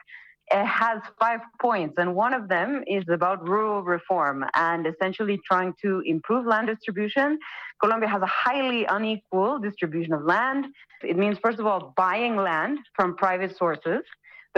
uh, 0.53 0.65
has 0.65 0.99
five 1.19 1.41
points, 1.61 1.95
and 1.99 2.15
one 2.15 2.35
of 2.35 2.49
them 2.49 2.83
is 2.87 3.05
about 3.09 3.49
rural 3.49 3.83
reform 3.83 4.45
and 4.55 4.87
essentially 4.87 5.41
trying 5.51 5.75
to 5.83 6.01
improve 6.07 6.47
land 6.47 6.67
distribution. 6.67 7.39
Colombia 7.83 8.09
has 8.09 8.23
a 8.23 8.33
highly 8.45 8.85
unequal 8.85 9.59
distribution 9.59 10.13
of 10.13 10.23
land. 10.23 10.67
It 11.03 11.17
means, 11.17 11.39
first 11.39 11.59
of 11.59 11.67
all, 11.67 11.93
buying 11.97 12.37
land 12.37 12.79
from 12.97 13.17
private 13.17 13.57
sources. 13.57 14.03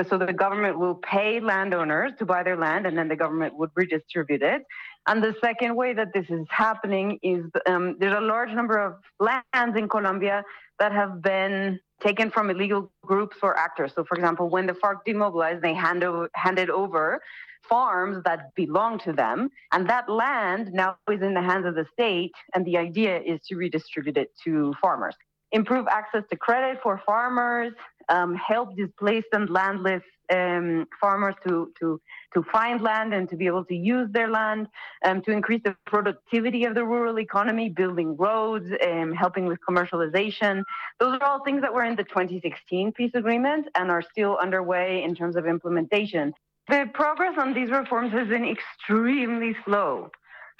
So 0.05 0.19
the 0.19 0.33
government 0.33 0.79
will 0.79 0.97
pay 0.97 1.41
landowners 1.41 2.13
to 2.19 2.27
buy 2.27 2.43
their 2.43 2.57
land, 2.57 2.87
and 2.87 2.99
then 2.99 3.09
the 3.09 3.17
government 3.17 3.57
would 3.57 3.71
redistribute 3.75 4.43
it. 4.43 4.63
And 5.07 5.23
the 5.23 5.35
second 5.41 5.75
way 5.75 5.95
that 5.95 6.13
this 6.13 6.27
is 6.29 6.47
happening 6.51 7.19
is 7.23 7.45
um, 7.67 7.97
there's 7.99 8.17
a 8.17 8.21
large 8.21 8.51
number 8.51 8.77
of 8.77 8.97
lands 9.19 9.79
in 9.79 9.89
Colombia 9.89 10.45
that 10.79 10.93
have 10.93 11.23
been 11.23 11.81
taken 12.03 12.31
from 12.31 12.51
illegal 12.51 12.93
groups 13.07 13.39
or 13.43 13.57
actors. 13.57 13.93
So, 13.95 14.05
for 14.05 14.17
example, 14.17 14.51
when 14.51 14.67
the 14.67 14.75
FARC 14.75 14.99
demobilized, 15.07 15.63
they 15.63 15.73
hand 15.73 16.05
handed 16.35 16.69
over 16.69 17.23
farms 17.67 18.23
that 18.25 18.55
belong 18.55 18.99
to 19.01 19.13
them, 19.13 19.49
and 19.73 19.89
that 19.89 20.11
land 20.11 20.73
now 20.73 20.97
is 21.11 21.23
in 21.23 21.33
the 21.33 21.43
hands 21.43 21.65
of 21.65 21.75
the 21.75 21.87
state. 21.91 22.33
And 22.55 22.67
the 22.67 22.77
idea 22.77 23.19
is 23.21 23.41
to 23.49 23.57
redistribute 23.57 24.19
it 24.19 24.31
to 24.45 24.75
farmers, 24.79 25.17
improve 25.53 25.87
access 25.91 26.23
to 26.31 26.37
credit 26.37 26.81
for 26.83 27.01
farmers, 27.07 27.73
um, 28.09 28.35
help 28.35 28.77
displaced 28.77 29.29
and 29.33 29.51
landless 29.51 30.03
um, 30.33 30.87
farmers 31.01 31.35
to 31.47 31.73
to 31.79 32.01
to 32.35 32.43
find 32.53 32.81
land 32.83 33.15
and 33.15 33.29
to 33.29 33.37
be 33.37 33.47
able 33.47 33.65
to 33.65 33.75
use 33.75 34.09
their 34.13 34.29
land, 34.29 34.69
um, 35.05 35.23
to 35.23 35.31
increase 35.31 35.63
the 35.65 35.77
productivity 35.87 36.65
of 36.65 36.75
the 36.75 36.85
rural 36.85 37.19
economy, 37.19 37.69
building 37.69 38.17
roads, 38.17 38.67
um, 38.87 39.13
helping 39.13 39.47
with 39.47 39.59
commercialization. 39.69 40.63
Those 41.01 41.19
are 41.21 41.25
all 41.25 41.45
things 41.45 41.63
that 41.63 41.73
were 41.73 41.85
in 41.85 41.97
the 41.97 42.05
2016 42.05 42.93
peace 42.93 43.13
agreement 43.15 43.69
and 43.75 43.91
are 43.91 44.03
still 44.03 44.37
underway 44.37 45.03
in 45.03 45.15
terms 45.15 45.37
of 45.37 45.47
implementation. 45.47 46.35
The 46.69 46.91
progress 46.93 47.35
on 47.39 47.55
these 47.55 47.71
reforms 47.71 48.13
has 48.13 48.29
been 48.29 48.45
extremely 48.45 49.57
slow. 49.65 50.11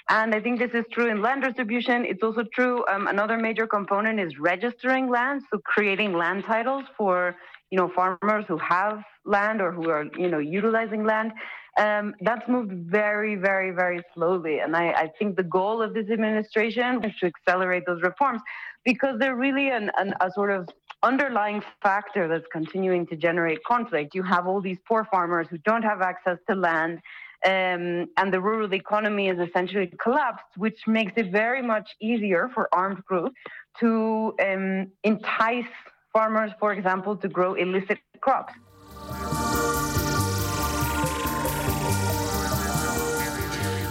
And 0.09 0.33
I 0.33 0.39
think 0.39 0.59
this 0.59 0.71
is 0.73 0.85
true 0.91 1.09
in 1.09 1.21
land 1.21 1.43
distribution. 1.43 2.05
It's 2.05 2.23
also 2.23 2.43
true. 2.53 2.85
Um, 2.87 3.07
another 3.07 3.37
major 3.37 3.67
component 3.67 4.19
is 4.19 4.39
registering 4.39 5.09
land, 5.09 5.41
so 5.51 5.59
creating 5.65 6.13
land 6.13 6.45
titles 6.45 6.85
for 6.97 7.35
you 7.71 7.77
know 7.77 7.91
farmers 7.93 8.45
who 8.47 8.57
have 8.57 9.03
land 9.25 9.61
or 9.61 9.71
who 9.71 9.89
are 9.89 10.05
you 10.17 10.29
know 10.29 10.39
utilizing 10.39 11.03
land. 11.03 11.33
Um, 11.77 12.15
that's 12.21 12.47
moved 12.47 12.71
very, 12.89 13.35
very, 13.35 13.69
very 13.69 14.01
slowly. 14.15 14.59
And 14.59 14.75
I, 14.75 14.89
I 14.93 15.11
think 15.19 15.35
the 15.35 15.43
goal 15.43 15.83
of 15.83 15.93
this 15.93 16.09
administration 16.09 17.03
is 17.03 17.11
to 17.19 17.27
accelerate 17.27 17.83
those 17.85 18.01
reforms 18.01 18.41
because 18.83 19.19
they're 19.19 19.35
really 19.35 19.69
an, 19.69 19.91
an, 19.97 20.15
a 20.19 20.31
sort 20.31 20.49
of 20.49 20.67
underlying 21.03 21.61
factor 21.83 22.27
that's 22.27 22.47
continuing 22.51 23.05
to 23.07 23.15
generate 23.15 23.63
conflict. 23.63 24.15
You 24.15 24.23
have 24.23 24.47
all 24.47 24.59
these 24.59 24.79
poor 24.87 25.05
farmers 25.11 25.47
who 25.51 25.59
don't 25.59 25.83
have 25.83 26.01
access 26.01 26.39
to 26.49 26.55
land. 26.55 26.99
Um, 27.45 28.09
and 28.17 28.33
the 28.33 28.41
rural 28.41 28.73
economy 28.73 29.29
is 29.29 29.37
essentially 29.39 29.91
collapsed, 30.01 30.51
which 30.57 30.79
makes 30.87 31.13
it 31.15 31.31
very 31.31 31.61
much 31.61 31.87
easier 32.01 32.49
for 32.53 32.67
armed 32.73 33.03
groups 33.05 33.35
to 33.79 34.33
um, 34.41 34.87
entice 35.03 35.65
farmers, 36.11 36.51
for 36.59 36.73
example, 36.73 37.15
to 37.15 37.27
grow 37.27 37.53
illicit 37.53 37.99
crops. 38.21 38.53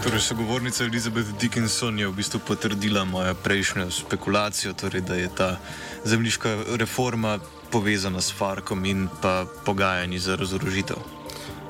Torej, 0.03 0.21
sogovornica 0.21 0.85
Elizabeth 0.85 1.35
Dickinson 1.39 1.99
je 1.99 2.07
v 2.07 2.15
bistvu 2.15 2.39
potrdila 2.39 3.03
mojo 3.03 3.35
prejšnjo 3.35 3.91
spekulacijo, 3.91 4.71
torej, 4.75 5.03
da 5.03 5.15
je 5.15 5.29
ta 5.35 5.59
zemljiška 6.05 6.79
reforma 6.79 7.39
povezana 7.71 8.21
s 8.23 8.31
Farkom 8.31 8.85
in 8.85 9.09
pa 9.23 9.47
pogajanji 9.67 10.19
za 10.19 10.37
razorožitev. 10.39 10.97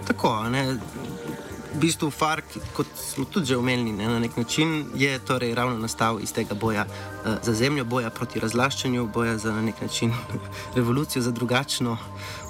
Tako, 0.07 0.53
ne. 0.53 0.77
V 1.77 1.79
bistvu 1.79 2.09
Fark, 2.11 2.45
kot 2.73 2.89
smo 2.97 3.27
tudi 3.29 3.53
že 3.53 3.57
omenili, 3.61 3.93
ne, 3.93 4.09
na 4.09 4.19
nek 4.19 4.37
način 4.37 4.87
je 4.97 5.19
torej 5.19 5.55
ravno 5.55 5.77
nastal 5.79 6.17
iz 6.25 6.33
tega 6.33 6.55
boja 6.55 6.87
uh, 6.89 7.37
za 7.43 7.53
zemljo, 7.53 7.85
boja 7.85 8.11
proti 8.11 8.41
razlaščanju, 8.41 9.11
boja 9.12 9.37
za 9.37 9.53
na 9.53 9.61
nek 9.62 9.81
način 9.81 10.15
revolucijo, 10.77 11.23
za 11.23 11.31
drugačno 11.31 11.99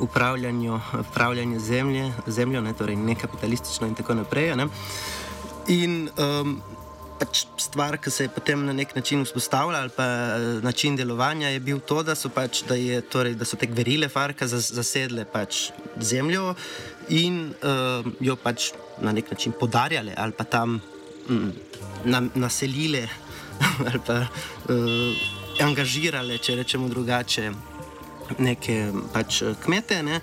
upravljanje, 0.00 0.70
upravljanje 1.10 1.58
zemlje, 1.58 2.12
zemljo, 2.26 2.60
ne, 2.60 2.72
torej 2.72 2.96
nekapitalistično 2.96 3.86
in 3.86 3.94
tako 3.94 4.14
naprej. 4.14 4.54
Ne. 4.56 4.68
In 5.74 6.08
um, 6.22 6.62
pač 7.18 7.46
stvar, 7.60 7.96
ki 7.98 8.10
se 8.12 8.26
je 8.26 8.32
potem 8.32 8.64
na 8.66 8.72
nek 8.76 8.94
način 8.96 9.24
vzpostavila, 9.24 9.80
ali 9.80 9.90
pa 9.96 10.04
eh, 10.04 10.60
način 10.62 10.96
delovanja, 10.96 11.48
je 11.48 11.60
bil 11.60 11.80
to, 11.80 12.02
da 12.02 12.14
so, 12.14 12.28
pač, 12.28 12.62
da 12.68 12.76
je, 12.76 13.00
torej, 13.00 13.34
da 13.34 13.44
so 13.48 13.56
te 13.56 13.66
gverile 13.66 14.08
Farka 14.08 14.46
zas- 14.46 14.72
zasedle 14.72 15.24
pač 15.24 15.70
zemljo 16.00 16.54
in 17.08 17.54
um, 17.62 18.12
jo 18.20 18.36
pač 18.36 18.72
na 19.00 19.12
nek 19.12 19.30
način 19.30 19.52
podarjale 19.60 20.14
ali 20.16 20.32
pa 20.32 20.44
tam 20.44 20.80
mm, 21.28 21.50
na, 22.04 22.22
naselile 22.34 23.08
ali 23.86 24.00
pa 24.06 24.20
uh, 24.22 25.34
angažirale, 25.62 26.38
če 26.38 26.60
rečemo 26.60 26.88
drugače. 26.92 27.50
Neke 28.42 28.88
pač 29.14 29.36
eh, 29.46 29.52
kmete, 29.62 30.00
ne? 30.02 30.16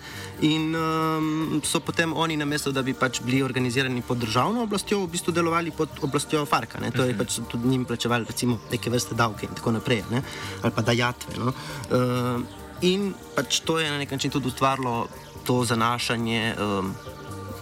in 0.43 0.73
um, 0.75 1.61
so 1.63 1.79
potem 1.79 2.11
oni, 2.11 2.35
namesto 2.35 2.73
da 2.75 2.81
bi 2.83 2.91
pač 2.91 3.21
bili 3.23 3.39
organizirani 3.45 4.03
pod 4.03 4.19
državno 4.19 4.65
oblastjo, 4.65 5.05
v 5.05 5.13
bistvu 5.13 5.31
delovali 5.31 5.71
pod 5.71 6.01
oblastjo 6.03 6.43
Farka. 6.43 6.81
Ne? 6.83 6.91
Torej, 6.91 7.15
pač 7.15 7.37
so 7.37 7.45
tudi 7.47 7.71
njim 7.71 7.85
plačevali 7.87 8.27
recimo, 8.27 8.59
neke 8.73 8.91
vrste 8.91 9.15
davke 9.15 9.47
in 9.47 9.55
tako 9.55 9.77
naprej, 9.77 10.03
ne? 10.11 10.19
ali 10.61 10.75
pa 10.75 10.83
dajatve. 10.83 11.39
No? 11.39 11.55
Uh, 11.95 12.62
in 12.83 13.13
pač 13.35 13.63
to 13.65 13.79
je 13.79 13.89
na 13.89 13.97
nek 13.97 14.11
način 14.11 14.31
tudi 14.31 14.47
ustvarilo 14.51 15.07
to 15.47 15.63
zanašanje 15.65 16.55
um, 16.59 16.93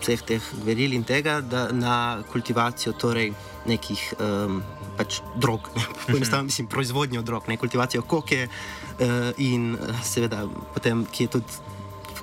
vseh 0.01 0.21
teh 0.25 0.51
veril 0.65 0.93
in 0.97 1.03
tega 1.05 1.39
da, 1.41 1.67
na 1.71 1.95
kultivacijo 2.31 2.93
torej, 2.97 3.33
nekih 3.69 4.01
um, 4.17 4.61
pač 4.97 5.21
drog, 5.37 5.69
poenostavljeno 6.07 6.49
mislim, 6.49 6.67
proizvodnjo 6.67 7.21
drog, 7.21 7.47
ne 7.47 7.57
kultivacijo 7.57 8.01
koke 8.01 8.47
uh, 8.47 9.29
in 9.37 9.75
uh, 9.75 10.01
seveda 10.03 10.47
potem, 10.73 11.05
ki 11.11 11.29
je 11.29 11.37
tudi. 11.37 11.61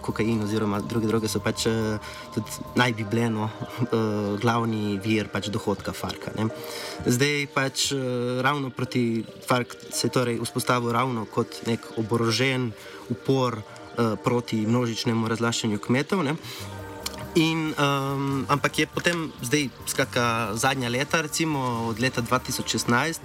Kokain 0.09 0.41
oziroma 0.45 0.81
druge 0.81 1.11
droge 1.11 1.29
so 1.29 1.41
pač 1.45 1.67
eh, 1.69 1.99
tudi 2.35 2.65
naj 2.81 2.95
bi 2.97 3.05
bile 3.09 3.29
no, 3.33 3.49
uh, 3.49 4.37
glavni 4.43 4.97
vir 5.05 5.29
pač 5.33 5.51
dohodka 5.53 5.93
Farka. 5.93 6.33
Ne. 6.39 6.49
Zdaj 7.05 7.47
pač 7.55 7.91
uh, 7.93 8.41
ravno 8.45 8.73
proti 8.73 9.25
Fark 9.47 9.77
se 9.91 10.09
je 10.09 10.15
torej 10.17 10.41
vzpostavil 10.43 10.93
ravno 10.97 11.27
kot 11.29 11.63
nek 11.69 11.93
oborožen 12.01 12.73
upor 13.13 13.61
proti 14.23 14.61
množičnemu 14.63 15.27
razlaščanju 15.27 15.81
kmetov. 15.83 16.21
Ne. 16.23 16.37
In, 17.35 17.75
um, 17.77 18.47
ampak 18.49 18.79
je 18.79 18.87
potem, 18.87 19.29
zdaj, 19.45 19.69
skratka, 19.87 20.55
zadnja 20.59 20.89
leta, 20.89 21.21
recimo 21.21 21.87
od 21.91 22.01
leta 22.01 22.23
2016, 22.23 23.21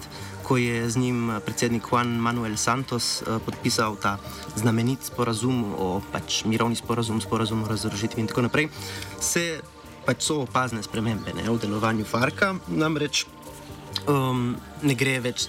ko 0.53 0.57
je 0.61 0.89
z 0.89 0.97
njim 1.01 1.29
eh, 1.29 1.39
predsednik 1.41 1.81
Juan 1.89 2.13
Manuel 2.13 2.57
Santos 2.61 3.25
uh, 3.25 3.41
podpisal 3.41 3.95
ta 3.97 4.19
znamenit 4.55 5.01
sporazum 5.01 5.73
o 5.73 5.97
pač, 6.13 6.43
mirovni 6.45 6.77
sporazum, 6.77 7.17
sporazum 7.21 7.63
o 7.63 7.67
razorožitvi 7.67 8.21
in 8.21 8.29
tako 8.29 8.43
naprej, 8.45 8.67
se 9.17 9.63
pač 10.05 10.21
so 10.21 10.43
opazne 10.45 10.83
spremembe 10.85 11.33
ne, 11.33 11.47
v 11.49 11.57
delovanju 11.57 12.05
Farka. 12.05 12.51
Namreč 12.69 13.25
um, 14.05 14.53
ne 14.85 14.93
gre 14.93 15.17
več, 15.25 15.47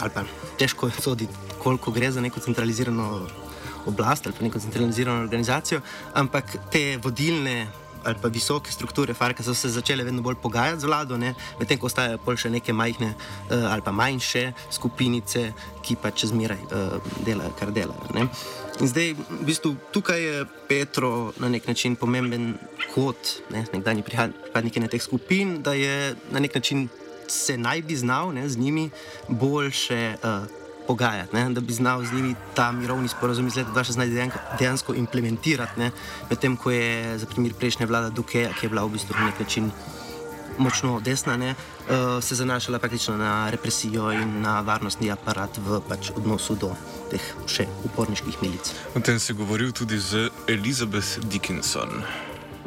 ali 0.00 0.14
pa 0.16 0.24
težko 0.56 0.88
je 0.88 0.96
soditi, 0.96 1.52
koliko 1.60 1.92
gre 1.92 2.08
za 2.08 2.24
neko 2.24 2.40
centralizirano 2.40 3.28
oblast 3.84 4.24
ali 4.24 4.38
pa 4.38 4.48
neko 4.48 4.64
centralizirano 4.64 5.28
organizacijo, 5.28 5.84
ampak 6.16 6.56
te 6.72 6.96
vodilne 6.96 7.66
ali 8.04 8.18
pa 8.22 8.28
visoke 8.28 8.72
strukture 8.72 9.14
Farka 9.14 9.42
so 9.42 9.54
se 9.54 9.68
začele 9.68 10.04
vedno 10.04 10.22
bolj 10.22 10.36
pogajati 10.42 10.80
z 10.80 10.84
vlado, 10.84 11.18
medtem 11.58 11.78
ko 11.78 11.86
ostajajo 11.86 12.18
pol 12.24 12.36
še 12.36 12.50
neke 12.50 12.72
majhne 12.72 13.14
uh, 13.14 13.72
ali 13.72 13.82
pa 13.82 13.92
manjše 13.92 14.52
skupinice, 14.70 15.52
ki 15.82 15.96
pa 16.02 16.10
čez 16.10 16.32
miraj 16.36 16.60
uh, 16.68 16.72
eh, 16.78 17.10
delajo, 17.26 17.52
kar 17.58 17.72
delajo. 17.72 18.12
Ne? 18.14 18.28
In 18.78 18.90
zdaj, 18.90 19.14
v 19.16 19.42
bistvu, 19.48 19.74
tukaj 19.92 20.20
je 20.22 20.46
Petro 20.68 21.32
na 21.40 21.48
nek 21.48 21.66
način 21.66 21.96
pomemben 21.96 22.52
kot 22.92 23.40
ne, 23.50 23.64
nekdanji 23.72 24.04
pripadnik 24.06 24.78
teh 24.90 25.02
skupin, 25.02 25.62
da 25.62 25.72
je 25.74 26.14
na 26.30 26.40
nek 26.40 26.54
način 26.54 26.88
se 27.28 27.58
naj 27.58 27.82
bi 27.82 27.96
znal 27.96 28.32
ne, 28.32 28.48
z 28.48 28.56
njimi 28.58 28.90
boljše. 29.28 30.16
Uh, 30.22 30.67
pogajati, 30.88 31.36
ne, 31.36 31.44
da 31.54 31.60
bi 31.60 31.72
znal 31.72 32.04
z 32.04 32.12
njimi 32.12 32.34
ta 32.56 32.72
mirovni 32.72 33.08
sporozum 33.08 33.46
iz 33.46 33.56
leta 33.56 33.70
2016 33.70 34.32
dejansko 34.58 34.94
implementirati, 34.94 35.90
medtem 36.30 36.56
ko 36.56 36.70
je 36.70 37.18
za 37.18 37.26
primer 37.26 37.52
prejšnja 37.54 37.86
vlada 37.86 38.10
Dukeja, 38.10 38.52
ki 38.56 38.66
je 38.66 38.70
bila 38.72 38.84
v 38.84 38.96
bistvu 38.96 39.16
na 39.18 39.26
nek 39.26 39.40
način 39.40 39.70
močno 40.58 41.00
desna, 41.00 41.36
ne, 41.36 41.50
uh, 41.50 42.22
se 42.24 42.34
zanašala 42.34 42.78
praktično 42.78 43.16
na 43.16 43.50
represijo 43.50 44.12
in 44.12 44.40
na 44.42 44.60
varnostni 44.60 45.10
aparat 45.10 45.58
v 45.58 45.80
pač, 45.88 46.10
odnosu 46.16 46.56
do 46.56 46.72
teh 47.12 47.28
še 47.46 47.68
uporniških 47.84 48.40
milic. 48.42 48.72
O 48.96 49.00
tem 49.00 49.20
si 49.20 49.36
govoril 49.36 49.72
tudi 49.72 49.98
z 49.98 50.30
Elizabeth 50.48 51.20
Dickinson. 51.30 52.02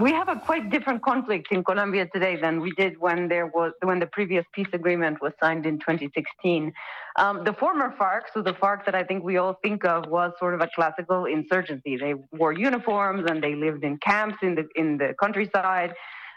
we 0.02 0.12
have 0.12 0.30
a 0.30 0.36
quite 0.36 0.70
different 0.70 1.02
conflict 1.04 1.52
in 1.52 1.64
Colombia 1.64 2.08
today 2.08 2.36
than 2.36 2.60
we 2.62 2.72
did 2.72 2.94
when 3.00 3.28
there 3.28 3.48
was 3.48 3.72
when 3.84 4.00
the 4.00 4.08
previous 4.08 4.46
peace 4.56 4.72
agreement 4.74 5.22
was 5.22 5.34
signed 5.40 5.66
in 5.66 5.78
2016. 5.80 6.74
Um, 7.18 7.44
the 7.44 7.54
former 7.54 7.94
FARC, 8.00 8.22
so 8.34 8.42
the 8.42 8.54
FARC 8.54 8.86
that 8.86 8.96
I 8.96 9.04
think 9.04 9.24
we 9.24 9.38
all 9.38 9.58
think 9.62 9.84
of, 9.86 10.08
was 10.08 10.32
sort 10.40 10.54
of 10.54 10.62
a 10.62 10.70
classical 10.74 11.26
insurgency. 11.26 11.98
They 11.98 12.14
wore 12.32 12.54
uniforms 12.54 13.30
and 13.30 13.44
they 13.44 13.56
lived 13.56 13.84
in 13.84 13.98
camps 13.98 14.38
in 14.42 14.56
the 14.56 14.68
in 14.76 14.98
the 14.98 15.14
countryside. 15.20 15.94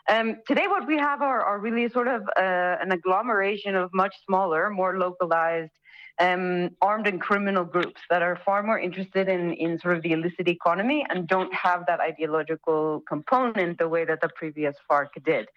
Um, 0.09 0.37
today, 0.47 0.67
what 0.67 0.87
we 0.87 0.99
have 0.99 1.23
are, 1.23 1.41
are 1.41 1.59
really 1.59 1.89
sort 1.89 2.09
of 2.09 2.23
uh, 2.37 2.77
an 2.83 2.93
agglomeration 2.93 3.75
of 3.75 3.91
much 3.95 4.15
smaller, 4.27 4.69
more 4.69 4.99
localized 4.99 5.73
um, 6.21 6.71
armed 6.81 7.07
and 7.07 7.21
criminal 7.21 7.65
groups 7.65 8.01
that 8.11 8.23
are 8.23 8.37
far 8.45 8.63
more 8.63 8.79
interested 8.79 9.29
in, 9.29 9.53
in 9.55 9.79
sort 9.79 9.97
of 9.97 10.03
the 10.03 10.13
illicit 10.13 10.49
economy 10.49 11.05
and 11.09 11.27
don't 11.27 11.53
have 11.53 11.87
that 11.87 12.01
ideological 12.01 13.03
component 13.09 13.79
the 13.79 13.89
way 13.89 14.05
that 14.05 14.21
the 14.21 14.29
previous 14.29 14.77
FARC 14.89 15.09
did. 15.25 15.49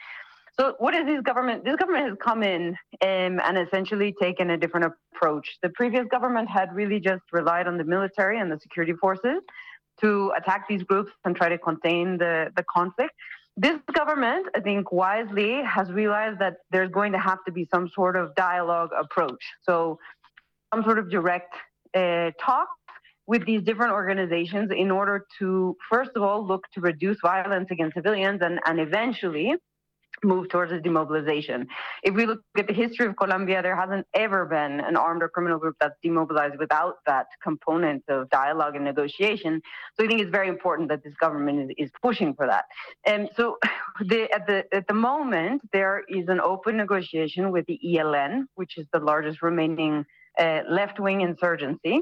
So, 0.60 0.74
what 0.80 0.96
is 0.96 1.06
this 1.06 1.22
government? 1.22 1.64
This 1.66 1.76
government 1.76 2.10
has 2.10 2.18
come 2.24 2.42
in 2.42 2.70
um, 3.04 3.40
and 3.44 3.58
essentially 3.58 4.16
taken 4.20 4.50
a 4.50 4.58
different 4.58 4.92
approach. 5.14 5.48
The 5.62 5.70
previous 5.70 6.06
government 6.10 6.50
had 6.50 6.74
really 6.74 7.00
just 7.00 7.22
relied 7.32 7.68
on 7.68 7.78
the 7.78 7.84
military 7.84 8.40
and 8.40 8.52
the 8.52 8.60
security 8.60 8.94
forces 8.94 9.42
to 10.02 10.32
attack 10.36 10.68
these 10.68 10.82
groups 10.84 11.12
and 11.26 11.36
try 11.36 11.50
to 11.50 11.60
contain 11.60 12.18
the, 12.18 12.52
the 12.56 12.64
conflict. 12.74 13.12
This 13.56 13.78
government, 13.94 14.48
I 14.56 14.60
think, 14.60 14.92
wisely 14.92 15.62
has 15.64 15.92
realized 15.92 16.40
that 16.40 16.58
there's 16.72 16.92
going 16.92 17.12
to 17.12 17.20
have 17.20 17.40
to 17.46 17.52
be 17.52 17.68
some 17.72 17.90
sort 17.90 18.16
of 18.16 18.34
dialogue 18.36 18.90
approach. 19.00 19.44
So, 19.62 20.00
some 20.74 20.84
sort 20.84 20.98
of 20.98 21.10
direct 21.12 21.54
uh, 21.96 22.32
talk 22.44 22.68
with 23.28 23.46
these 23.46 23.62
different 23.62 23.92
organizations 23.94 24.72
in 24.76 24.90
order 24.90 25.26
to, 25.38 25.78
first 25.92 26.12
of 26.16 26.24
all, 26.24 26.46
look 26.46 26.64
to 26.74 26.82
reduce 26.82 27.18
violence 27.22 27.68
against 27.70 27.94
civilians 27.96 28.42
and, 28.42 28.60
and 28.66 28.80
eventually 28.80 29.54
move 30.24 30.50
towards 30.50 30.72
a 30.72 30.80
demobilization. 30.80 31.68
If 32.04 32.16
we 32.16 32.26
look 32.26 32.42
at 32.58 32.68
the 32.68 32.74
history 32.74 33.06
of 33.06 33.16
Colombia, 33.18 33.62
there 33.62 33.76
hasn't 33.76 34.06
ever 34.14 34.46
been 34.46 34.80
an 34.80 34.96
armed 34.96 35.22
or 35.22 35.30
criminal 35.30 35.60
group 35.60 35.76
that's 35.80 35.96
demobilized 36.02 36.58
without 36.58 36.96
that 37.06 37.28
component 37.44 38.04
of 38.08 38.30
dialogue 38.30 38.76
and 38.76 38.84
negotiation. 38.84 39.62
So 39.96 40.04
I 40.04 40.08
think 40.08 40.22
it's 40.22 40.32
very 40.32 40.48
important 40.48 40.90
that 40.90 41.04
this 41.04 41.14
government 41.20 41.72
is, 41.72 41.88
is 41.88 41.92
pushing 42.02 42.34
for 42.34 42.48
that. 42.48 42.66
And 43.06 43.30
so 43.36 43.58
the, 44.00 44.32
at 44.34 44.48
the 44.48 44.66
at 44.74 44.88
the 44.88 44.94
moment, 44.94 45.62
there 45.72 46.04
is 46.10 46.28
an 46.28 46.40
open 46.40 46.78
negotiation 46.78 47.52
with 47.52 47.66
the 47.68 47.80
ELN, 47.86 48.46
which 48.56 48.78
is 48.78 48.88
the 48.94 49.00
largest 49.00 49.42
remaining 49.42 50.06
uh, 50.40 50.62
left 50.70 51.00
wing 51.00 51.22
insurgency. 51.22 52.02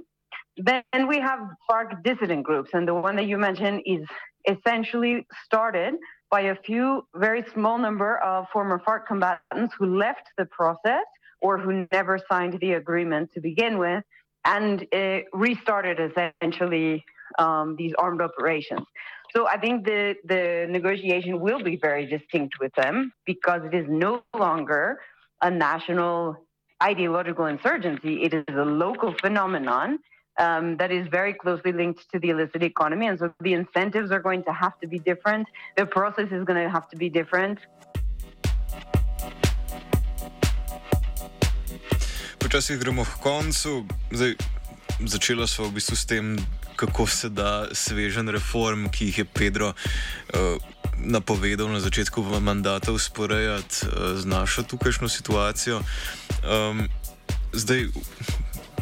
Then 0.58 1.08
we 1.08 1.20
have 1.20 1.40
FARC 1.70 2.02
dissident 2.04 2.44
groups, 2.44 2.70
and 2.74 2.88
the 2.88 2.94
one 2.94 3.18
that 3.18 3.28
you 3.28 3.38
mentioned 3.38 3.82
is 3.86 4.08
essentially 4.48 5.26
started 5.44 5.96
by 6.30 6.42
a 6.42 6.56
few 6.56 7.06
very 7.16 7.44
small 7.54 7.78
number 7.78 8.18
of 8.18 8.48
former 8.52 8.80
FARC 8.80 9.06
combatants 9.08 9.74
who 9.78 9.98
left 9.98 10.28
the 10.38 10.46
process 10.46 11.06
or 11.42 11.58
who 11.58 11.88
never 11.92 12.20
signed 12.30 12.58
the 12.60 12.74
agreement 12.74 13.32
to 13.34 13.40
begin 13.42 13.78
with 13.78 14.04
and 14.46 14.86
uh, 14.94 15.20
restarted 15.34 16.00
essentially 16.00 17.04
um, 17.40 17.76
these 17.78 17.94
armed 17.98 18.22
operations. 18.22 18.86
So 19.36 19.48
I 19.48 19.58
think 19.58 19.86
the, 19.86 20.16
the 20.24 20.68
negotiation 20.70 21.40
will 21.40 21.62
be 21.62 21.76
very 21.76 22.06
distinct 22.06 22.56
with 22.60 22.74
them 22.76 23.12
because 23.26 23.62
it 23.66 23.74
is 23.74 23.86
no 23.90 24.24
longer 24.34 25.00
a 25.42 25.52
national 25.52 26.38
ideological 26.82 27.46
insurgency. 27.46 28.24
It 28.24 28.34
is 28.34 28.46
a 28.50 28.66
local 28.66 29.14
phenomenon 29.22 30.00
um, 30.38 30.78
that 30.78 30.92
is 30.92 31.08
very 31.08 31.34
closely 31.34 31.72
linked 31.72 32.10
to 32.12 32.20
the 32.20 32.30
illicit 32.30 32.64
economy. 32.64 33.08
And 33.08 33.20
so 33.20 33.34
the 33.40 33.54
incentives 33.54 34.12
are 34.12 34.20
going 34.20 34.44
to 34.44 34.54
have 34.54 34.80
to 34.82 34.88
be 34.88 35.00
different. 35.00 35.48
The 35.78 35.86
process 35.86 36.32
is 36.32 36.44
going 36.44 36.62
to 36.62 36.70
have 36.70 36.90
to 36.90 36.98
be 36.98 37.10
different. 37.10 37.60
Počasi 42.40 42.78
gremo 42.78 43.06
k 43.06 43.18
koncu. 43.24 43.86
Zdaj, 44.12 44.38
začela 45.02 45.48
smo 45.48 45.66
v 45.66 45.82
bistvu 45.82 45.96
s 45.98 46.06
tem, 46.06 46.38
kako 46.76 47.08
se 47.08 47.30
da 47.30 47.74
svežen 47.74 48.30
reform, 48.30 48.86
ki 48.94 49.10
jih 49.10 49.18
je 49.18 49.26
Pedro 49.26 49.74
uh, 49.74 50.62
napovedal 51.02 51.74
na 51.74 51.80
začetku 51.80 52.22
mandata, 52.22 52.92
usporejati 52.92 53.90
uh, 53.90 54.14
z 54.22 54.30
našo 54.30 54.62
tukajšnjo 54.62 55.10
situacijo. 55.10 55.82
Um, 56.46 56.86
zdaj, 57.50 57.90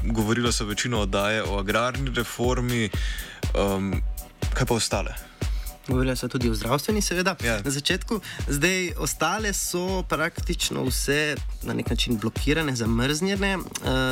govorila 0.03 0.51
so 0.51 0.65
večino 0.65 0.99
oddaje 0.99 1.43
o 1.43 1.59
agrarni 1.59 2.11
reformi, 2.15 2.89
um, 3.53 4.01
kaj 4.53 4.65
pa 4.65 4.73
ostale? 4.73 5.15
Govorila 5.87 6.15
so 6.15 6.27
tudi 6.27 6.49
o 6.49 6.55
zdravstveni, 6.55 7.01
seveda, 7.01 7.35
ja. 7.43 7.59
na 7.61 7.71
začetku. 7.71 8.21
Zdaj, 8.47 8.93
ostale 8.97 9.53
so 9.53 10.03
praktično 10.03 10.83
vse 10.83 11.35
na 11.63 11.73
nek 11.73 11.89
način 11.89 12.17
blokirane, 12.17 12.75
zamrznjene, 12.75 13.57
uh, 13.57 13.65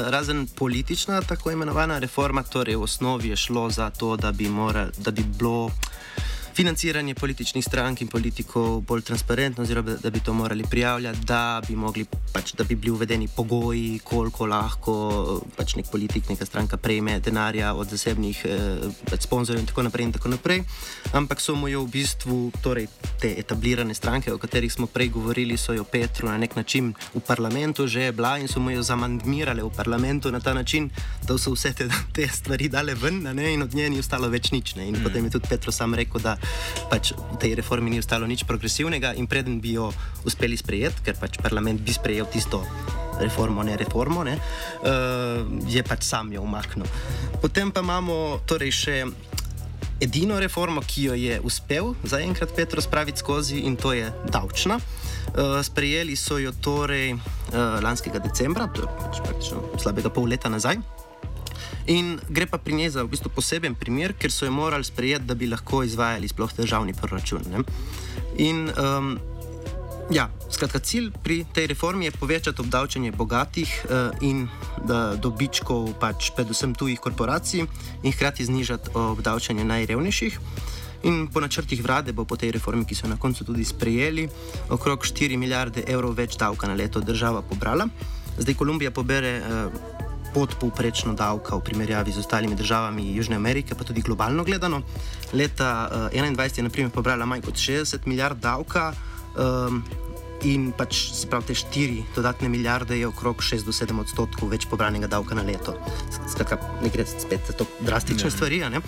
razen 0.07 0.47
politična, 0.55 1.21
tako 1.21 1.51
imenovana 1.51 1.99
reforma. 1.99 2.43
Torej, 2.43 2.75
v 2.75 2.83
osnovi 2.83 3.29
je 3.29 3.35
šlo 3.35 3.69
za 3.69 3.89
to, 3.89 4.17
da 4.17 4.31
bi, 4.31 4.49
moral, 4.49 4.91
da 4.97 5.11
bi 5.11 5.23
bilo 5.23 5.71
financiranje 6.53 7.15
političnih 7.15 7.65
strank 7.65 8.01
in 8.01 8.07
politikov 8.07 8.81
bolj 8.81 9.01
transparentno, 9.01 9.63
oziroma 9.63 9.95
da 10.03 10.09
bi 10.09 10.19
to 10.19 10.33
morali 10.33 10.63
prijavljati, 10.69 11.25
da 11.25 11.61
bi, 11.67 11.75
mogli, 11.75 12.05
pač, 12.33 12.53
da 12.53 12.63
bi 12.63 12.75
bili 12.75 12.91
uvedeni 12.91 13.27
pogoji, 13.27 13.99
koliko 14.03 14.45
lahko 14.45 14.95
pač 15.55 15.75
nek 15.75 15.91
politik, 15.91 16.29
neka 16.29 16.45
stranka 16.45 16.77
prejme 16.77 17.19
denarja 17.19 17.73
od 17.73 17.89
zasebnih 17.89 18.41
eh, 18.45 18.59
pač 19.09 19.27
sponzorjev 19.27 19.61
in 19.61 19.67
tako 19.67 19.83
naprej. 19.87 20.05
In 20.05 20.11
tako 20.11 20.29
naprej. 20.29 20.63
Ampak 21.13 21.41
so 21.41 21.55
mu 21.55 21.67
jo 21.67 21.85
v 21.85 21.91
bistvu, 21.91 22.51
torej 22.61 22.87
te 23.21 23.33
etablirane 23.39 23.93
stranke, 23.93 24.33
o 24.33 24.37
katerih 24.41 24.73
smo 24.73 24.87
prej 24.87 25.09
govorili, 25.09 25.57
so 25.57 25.73
jo 25.73 25.83
Petru 25.83 26.27
na 26.27 26.37
nek 26.37 26.55
način 26.55 26.93
v 27.15 27.19
parlamentu 27.19 27.87
že 27.87 28.11
bila 28.11 28.37
in 28.39 28.47
so 28.47 28.59
mu 28.59 28.71
jo 28.71 28.83
zamandmirale 28.83 29.63
v 29.63 29.71
parlamentu 29.75 30.31
na 30.31 30.39
ta 30.39 30.53
način, 30.53 30.89
da 31.27 31.37
so 31.37 31.53
vse 31.55 31.73
te, 31.73 31.87
te 32.15 32.27
stvari 32.27 32.69
dale 32.69 32.95
ven 32.95 33.21
ne, 33.21 33.53
in 33.53 33.61
od 33.61 33.73
nje 33.73 33.89
ni 33.89 33.99
ostalo 33.99 34.29
več 34.29 34.51
nič. 34.51 34.75
Ne. 34.75 34.87
In 34.87 34.99
mm. 34.99 35.03
potem 35.03 35.25
je 35.25 35.31
tudi 35.31 35.47
Petro 35.49 35.71
sam 35.71 35.95
rekel, 35.95 36.21
da 36.21 36.37
pač 36.91 37.13
v 37.15 37.37
tej 37.41 37.55
reformi 37.59 37.93
ni 37.93 38.01
ostalo 38.01 38.27
nič 38.27 38.43
progresivnega 38.47 39.15
in 39.19 39.27
preden 39.27 39.61
bi 39.63 39.75
jo 39.77 39.91
uspeli 40.27 40.57
sprejeti, 40.57 41.05
ker 41.05 41.15
pač 41.19 41.39
parlament 41.41 41.81
bi 41.81 41.93
sprejel 41.93 42.27
tisto. 42.31 42.63
Reformo, 43.21 43.61
ne 43.61 43.75
reformo, 43.77 44.23
ne, 44.25 44.33
uh, 44.33 45.45
je 45.69 45.83
pač 45.85 46.07
sam 46.07 46.31
jo 46.33 46.41
umaknil. 46.41 46.87
Potem 47.37 47.69
pa 47.69 47.83
imamo 47.85 48.41
torej 48.49 48.71
še 48.73 48.95
edino 50.01 50.39
reformo, 50.41 50.81
ki 50.81 51.03
jo 51.11 51.13
je 51.13 51.37
uspel 51.45 51.93
zaenkrat 52.01 52.55
Petro 52.57 52.81
spraviti 52.81 53.21
skozi, 53.21 53.61
in 53.69 53.77
to 53.77 53.93
je 53.93 54.09
davčna. 54.25 54.79
Uh, 55.31 55.61
sprejeli 55.61 56.17
so 56.17 56.41
jo 56.41 56.49
torej 56.51 57.13
uh, 57.13 57.77
lanskega 57.83 58.19
decembra, 58.19 58.65
to 58.73 58.87
je 58.87 58.89
pač 58.89 59.21
praktično 59.21 59.61
slabega 59.77 60.09
pol 60.09 60.25
leta 60.25 60.49
nazaj. 60.49 60.81
In 61.87 62.19
gre 62.29 62.45
pa 62.45 62.57
pri 62.57 62.73
njej 62.73 62.89
za 62.97 63.03
v 63.03 63.11
bistvu 63.13 63.31
poseben 63.35 63.75
primer, 63.75 64.13
ker 64.13 64.31
so 64.31 64.45
jo 64.45 64.51
morali 64.51 64.83
sprejeti, 64.83 65.25
da 65.25 65.35
bi 65.35 65.49
lahko 65.49 65.83
izvajali 65.83 66.27
sploh 66.27 66.53
državni 66.57 66.93
proračun. 66.93 67.45
Ne? 67.51 67.63
In 68.37 68.69
um, 68.77 69.17
Ja, 70.11 70.25
skratka, 70.51 70.79
cilj 70.83 71.07
pri 71.23 71.45
tej 71.47 71.71
reformi 71.71 72.03
je 72.05 72.11
povečati 72.11 72.59
obdavčanje 72.59 73.13
bogatih 73.15 73.69
uh, 73.87 74.11
in 74.19 74.49
da 74.83 75.15
dobičkov, 75.15 75.93
pač 76.03 76.33
predvsem 76.35 76.75
tujih 76.75 76.99
korporacij, 76.99 77.63
in 78.03 78.11
hkrati 78.11 78.43
znižati 78.43 78.91
obdavčanje 78.91 79.63
najrevnejših. 79.63 80.39
In 81.07 81.31
po 81.31 81.39
načrtih 81.39 81.79
vlade 81.79 82.11
bo 82.11 82.27
po 82.27 82.35
tej 82.35 82.51
reformi, 82.59 82.83
ki 82.83 82.95
so 82.95 83.07
na 83.07 83.15
koncu 83.15 83.47
tudi 83.47 83.63
sprejeli, 83.63 84.27
okrog 84.67 85.07
4 85.07 85.39
milijarde 85.39 85.87
evrov 85.87 86.19
več 86.19 86.35
davka 86.35 86.67
na 86.67 86.75
leto 86.75 86.99
država 86.99 87.39
pobrala. 87.41 87.87
Zdaj 88.35 88.59
Kolumbija 88.59 88.91
pobere 88.91 89.39
uh, 89.39 90.00
podpovprečno 90.33 91.13
davka 91.13 91.55
v 91.55 91.63
primerjavi 91.65 92.11
z 92.11 92.19
ostalimi 92.23 92.55
državami 92.55 93.15
Južne 93.15 93.35
Amerike, 93.35 93.75
pa 93.75 93.83
tudi 93.83 94.01
globalno 94.01 94.43
gledano. 94.43 94.81
Leta 95.33 95.89
uh, 95.91 96.21
2021 96.21 96.57
je 96.57 96.63
naprimer 96.63 96.91
pobrala 96.91 97.25
manj 97.25 97.41
kot 97.41 97.55
60 97.55 98.07
milijard 98.07 98.39
davka. 98.39 98.93
Um, 99.35 99.83
In 100.41 100.71
pač 100.73 100.95
se 101.13 101.27
pravi, 101.29 101.51
te 101.51 101.53
štiri 101.53 101.99
dodatne 102.15 102.47
milijarde 102.49 102.97
je 102.97 103.05
okrog 103.05 103.43
6 103.45 103.61
do 103.61 103.71
7 103.71 103.99
odstotkov 104.01 104.49
več 104.49 104.65
pobranega 104.65 105.05
davka 105.05 105.37
na 105.37 105.43
leto. 105.45 105.75
Skratka, 106.09 106.57
ne 106.81 106.89
gre 106.89 107.05
spet 107.05 107.45
za 107.45 107.53
to 107.53 107.67
drastične 107.85 108.31
ne. 108.31 108.33
stvari. 108.33 108.57
Ne? 108.73 108.81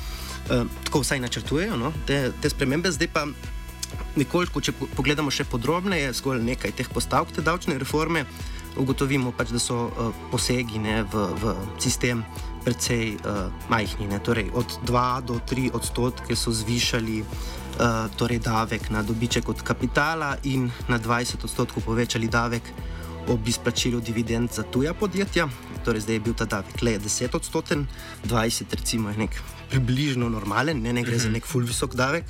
Uh, 0.49 0.65
tako 0.83 1.03
vsaj 1.03 1.21
načrtujejo 1.21 1.77
no? 1.77 1.93
te, 2.09 2.31
te 2.41 2.49
spremembe, 2.49 2.89
zdaj 2.91 3.11
pa 3.13 3.27
nekoliko, 4.17 4.61
če 4.65 4.73
pogledamo 4.97 5.29
še 5.33 5.45
podrobneje, 5.49 6.09
zgolj 6.17 6.41
nekaj 6.41 6.73
teh 6.77 6.89
postavk 6.89 7.33
te 7.35 7.45
davčne 7.45 7.77
reforme, 7.81 8.25
ugotovimo 8.77 9.31
pač, 9.31 9.53
da 9.53 9.59
so 9.59 9.89
uh, 9.89 10.13
posegi 10.31 10.79
ne, 10.79 11.03
v, 11.03 11.27
v 11.41 11.55
sistem 11.77 12.23
precej 12.63 13.17
uh, 13.21 13.51
majhni. 13.69 14.07
Ne? 14.07 14.19
Torej, 14.23 14.49
od 14.53 14.79
2 14.87 15.21
do 15.27 15.39
3 15.39 15.73
odstotke 15.73 16.35
so 16.35 16.51
zvišali. 16.51 17.23
Eh, 17.73 18.05
torej 18.15 18.37
davek 18.37 18.93
na 18.93 19.01
dobiček 19.01 19.49
od 19.49 19.65
kapitala 19.65 20.37
in 20.45 20.69
na 20.85 21.01
20 21.01 21.41
odstotkov 21.41 21.81
povečali 21.81 22.29
davek 22.29 22.61
ob 23.27 23.41
izplačilu 23.47 23.97
dividend 23.97 24.53
za 24.53 24.61
tuja 24.61 24.93
podjetja. 24.93 25.49
Torej, 25.81 26.05
zdaj 26.05 26.15
je 26.15 26.19
bil 26.21 26.37
ta 26.37 26.45
davek 26.45 26.81
le 26.85 26.99
10 27.01 27.33
odstoten, 27.33 27.87
20 28.29 28.69
recimo 28.77 29.09
je 29.09 29.17
nek 29.25 29.33
približno 29.73 30.29
normalen, 30.29 30.85
ne, 30.85 30.93
ne 30.93 31.01
gre 31.01 31.17
za 31.17 31.33
mhm. 31.33 31.33
nek 31.33 31.45
full 31.49 31.65
visok 31.65 31.97
davek. 31.97 32.29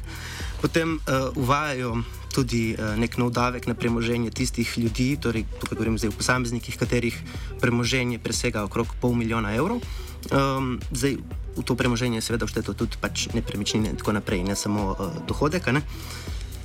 Potem 0.62 0.95
uh, 0.95 1.36
uvajajo 1.36 1.99
tudi 2.33 2.73
uh, 2.73 2.97
nek 2.97 3.17
nov 3.21 3.29
davek 3.29 3.69
na 3.69 3.77
premoženje 3.77 4.33
tistih 4.33 4.65
ljudi, 4.77 5.13
torej 5.21 5.45
tukaj 5.61 5.77
govorim 5.77 5.97
zdaj 6.01 6.09
o 6.09 6.17
posameznikih, 6.17 6.77
katerih 6.81 7.15
premoženje 7.61 8.17
presega 8.19 8.65
okrog 8.65 8.97
pol 8.97 9.13
milijona 9.13 9.53
evrov. 9.53 9.85
Um, 10.33 10.79
zdaj, 10.89 11.21
v 11.53 11.61
to 11.61 11.77
premoženje 11.77 12.17
je 12.17 12.25
seveda 12.25 12.49
všteto 12.49 12.73
tudi 12.73 12.97
pač 12.97 13.29
nepremičnine 13.37 13.93
in 13.93 13.99
tako 14.01 14.17
naprej, 14.17 14.41
ne 14.41 14.57
samo 14.57 14.95
uh, 14.97 15.13
dohodek. 15.29 15.69
Ne? 15.69 15.85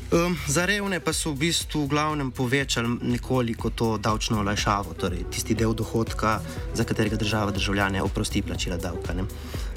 Um, 0.09 0.33
za 0.49 0.65
revne 0.65 1.05
pa 1.05 1.13
so 1.13 1.37
v 1.37 1.45
bistvu 1.45 1.85
v 1.85 1.93
glavnem 1.93 2.33
povečali 2.33 2.89
nekoliko 3.05 3.69
to 3.69 4.01
davčno 4.01 4.41
olajšavo, 4.41 4.97
torej 4.97 5.29
tisti 5.29 5.53
del 5.53 5.77
dohodka, 5.77 6.41
za 6.73 6.89
katerega 6.89 7.21
država 7.21 7.53
državljane 7.53 8.01
oprosti 8.01 8.41
plačila 8.41 8.81
davka. 8.81 9.13
Ne? 9.13 9.29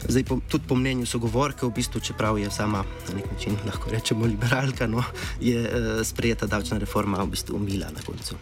Zdaj, 0.08 0.24
po, 0.24 0.40
tudi 0.50 0.66
po 0.68 0.76
mnenju 0.76 1.06
v 1.06 1.72
bistvu, 1.76 2.00
čeprav 2.00 2.38
je 2.38 2.50
sama 2.50 2.84
na 3.08 3.14
nek 3.16 3.32
način 3.32 3.58
lahko 3.66 3.92
rečemo 3.92 4.26
liberalka, 4.26 4.88
no, 4.88 5.04
je 5.40 5.60
uh, 5.62 6.04
sprejeta 6.04 6.48
davčna 6.48 6.78
reforma 6.78 7.24
v 7.24 7.32
bistvu 7.32 7.56
umila 7.56 7.88
na 7.94 8.02
koncu. 8.06 8.36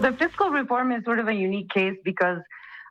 The 0.00 0.12
fiscal 0.18 0.50
reform 0.50 0.92
is 0.92 1.04
sort 1.04 1.18
of 1.18 1.28
a 1.28 1.32
unique 1.32 1.68
case 1.70 1.96
because 2.04 2.40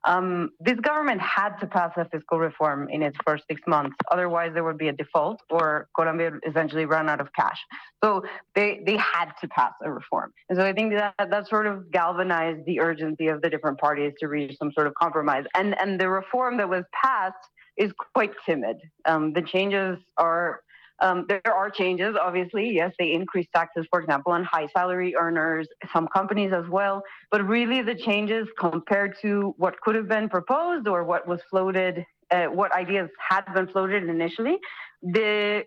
Um, 0.05 0.51
this 0.59 0.77
government 0.81 1.21
had 1.21 1.55
to 1.61 1.67
pass 1.67 1.91
a 1.95 2.05
fiscal 2.05 2.37
reform 2.37 2.89
in 2.89 3.01
its 3.01 3.17
first 3.25 3.45
six 3.49 3.61
months. 3.67 3.95
Otherwise, 4.11 4.51
there 4.53 4.63
would 4.63 4.77
be 4.77 4.89
a 4.89 4.91
default 4.91 5.41
or 5.49 5.87
Colombia 5.95 6.31
would 6.31 6.43
essentially 6.45 6.85
run 6.85 7.07
out 7.07 7.21
of 7.21 7.31
cash. 7.33 7.57
So 8.03 8.23
they, 8.53 8.81
they 8.85 8.97
had 8.97 9.31
to 9.39 9.47
pass 9.47 9.71
a 9.81 9.89
reform. 9.91 10.33
And 10.49 10.57
so 10.57 10.65
I 10.65 10.73
think 10.73 10.93
that 10.93 11.13
that 11.17 11.47
sort 11.47 11.67
of 11.67 11.89
galvanized 11.91 12.65
the 12.65 12.81
urgency 12.81 13.27
of 13.27 13.41
the 13.41 13.49
different 13.49 13.79
parties 13.79 14.11
to 14.19 14.27
reach 14.27 14.57
some 14.57 14.73
sort 14.73 14.87
of 14.87 14.93
compromise. 14.95 15.45
And, 15.55 15.79
and 15.79 15.99
the 15.99 16.09
reform 16.09 16.57
that 16.57 16.67
was 16.67 16.83
passed 16.91 17.47
is 17.77 17.91
quite 18.13 18.31
timid. 18.45 18.77
Um, 19.05 19.33
the 19.33 19.41
changes 19.41 19.97
are 20.17 20.61
um, 21.01 21.25
there 21.27 21.41
are 21.45 21.69
changes, 21.69 22.15
obviously. 22.19 22.69
Yes, 22.73 22.93
they 22.97 23.11
increased 23.11 23.49
taxes, 23.53 23.85
for 23.89 23.99
example, 23.99 24.31
on 24.31 24.43
high 24.43 24.67
salary 24.67 25.15
earners, 25.15 25.67
some 25.91 26.07
companies 26.07 26.53
as 26.53 26.67
well. 26.69 27.03
But 27.31 27.45
really, 27.45 27.81
the 27.81 27.95
changes 27.95 28.47
compared 28.59 29.15
to 29.21 29.53
what 29.57 29.79
could 29.81 29.95
have 29.95 30.07
been 30.07 30.29
proposed 30.29 30.87
or 30.87 31.03
what 31.03 31.27
was 31.27 31.41
floated, 31.49 32.05
uh, 32.31 32.45
what 32.45 32.71
ideas 32.73 33.09
had 33.17 33.41
been 33.53 33.67
floated 33.67 34.03
initially, 34.03 34.57
the 35.01 35.65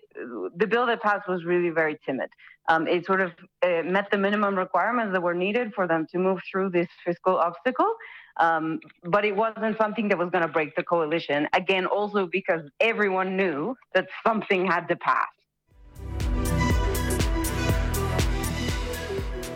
the 0.57 0.67
bill 0.67 0.87
that 0.87 1.03
passed 1.03 1.29
was 1.29 1.45
really 1.45 1.71
very 1.71 1.99
timid. 2.07 2.31
Um, 2.69 2.89
it 2.89 3.05
sort 3.05 3.21
of 3.21 3.33
uh, 3.63 3.83
met 3.85 4.11
the 4.11 4.19
minimum 4.19 4.57
requirements 4.57 5.13
that 5.13 5.23
were 5.23 5.35
needed 5.35 5.73
for 5.75 5.87
them 5.87 6.07
to 6.13 6.19
move 6.19 6.41
through 6.51 6.71
this 6.71 6.89
fiscal 7.05 7.37
obstacle. 7.37 7.93
Um, 8.39 8.81
but 9.05 9.25
it 9.25 9.35
wasn't 9.35 9.77
something 9.79 10.09
that 10.09 10.19
was 10.19 10.31
going 10.31 10.43
to 10.43 10.53
break 10.53 10.77
the 10.77 10.83
coalition. 10.83 11.49
Again, 11.53 11.87
also 11.87 12.27
because 12.27 12.63
everyone 12.81 13.37
knew 13.37 13.75
that 13.95 14.07
something 14.27 14.67
had 14.67 14.89
to 14.89 14.97
pass. 14.97 15.33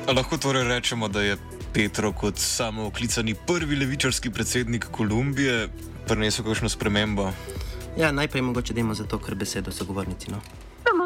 Lahko 0.06 0.36
torej 0.36 0.64
rečemo, 0.68 1.08
da 1.08 1.22
je 1.22 1.36
Petro 1.74 2.12
kot 2.12 2.38
samo 2.38 2.86
oklicani 2.86 3.34
prvi 3.46 3.76
levičarski 3.76 4.30
predsednik 4.30 4.86
Kolumbije 4.90 5.68
prinesel 6.08 6.44
kakšno 6.44 6.68
spremembo? 6.68 7.30
Ja, 7.96 8.12
najprej 8.12 8.42
mogoče 8.42 8.74
dajmo 8.74 8.94
za 8.94 9.04
to, 9.04 9.18
ker 9.18 9.34
besedo 9.34 9.70
sogovornici. 9.70 10.30
No? 10.30 10.40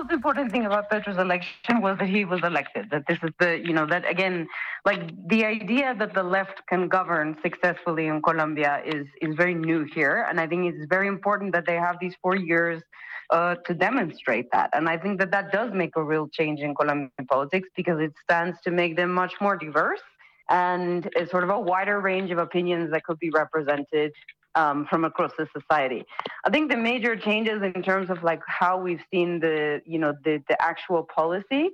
Most 0.04 0.12
important 0.12 0.52
thing 0.52 0.66
about 0.66 0.90
Petro's 0.90 1.16
election 1.16 1.80
was 1.80 1.98
that 1.98 2.08
he 2.08 2.24
was 2.24 2.40
elected. 2.44 2.90
That 2.90 3.04
this 3.08 3.18
is 3.22 3.30
the, 3.38 3.58
you 3.58 3.72
know, 3.72 3.86
that 3.86 4.08
again, 4.08 4.46
like 4.84 5.00
the 5.28 5.44
idea 5.44 5.94
that 5.98 6.14
the 6.14 6.22
left 6.22 6.66
can 6.68 6.88
govern 6.88 7.36
successfully 7.42 8.06
in 8.06 8.20
Colombia 8.20 8.82
is 8.84 9.06
is 9.22 9.34
very 9.34 9.54
new 9.54 9.84
here, 9.94 10.26
and 10.28 10.40
I 10.40 10.46
think 10.46 10.74
it's 10.74 10.86
very 10.88 11.08
important 11.08 11.52
that 11.52 11.66
they 11.66 11.76
have 11.76 11.96
these 12.00 12.14
four 12.20 12.36
years 12.36 12.82
uh, 13.30 13.54
to 13.66 13.72
demonstrate 13.74 14.50
that. 14.52 14.70
And 14.74 14.88
I 14.88 14.98
think 14.98 15.18
that 15.20 15.30
that 15.30 15.52
does 15.52 15.72
make 15.72 15.96
a 15.96 16.02
real 16.02 16.28
change 16.28 16.60
in 16.60 16.74
Colombian 16.74 17.26
politics 17.28 17.68
because 17.74 17.98
it 18.00 18.12
stands 18.22 18.60
to 18.64 18.70
make 18.70 18.96
them 18.96 19.10
much 19.10 19.34
more 19.40 19.56
diverse 19.56 20.04
and 20.50 21.08
a 21.16 21.26
sort 21.26 21.44
of 21.44 21.50
a 21.50 21.58
wider 21.58 22.00
range 22.00 22.30
of 22.30 22.36
opinions 22.36 22.90
that 22.90 23.04
could 23.04 23.18
be 23.18 23.30
represented 23.30 24.12
um, 24.54 24.86
from 24.88 25.04
across 25.04 25.32
the 25.38 25.48
society. 25.58 26.04
I 26.44 26.50
think 26.50 26.70
the 26.70 26.76
major 26.76 27.16
changes 27.16 27.62
in 27.62 27.82
terms 27.82 28.10
of 28.10 28.22
like 28.22 28.40
how 28.46 28.78
we've 28.78 29.02
seen 29.12 29.40
the 29.40 29.82
you 29.86 29.98
know 29.98 30.14
the 30.24 30.42
the 30.48 30.60
actual 30.60 31.06
policy. 31.14 31.70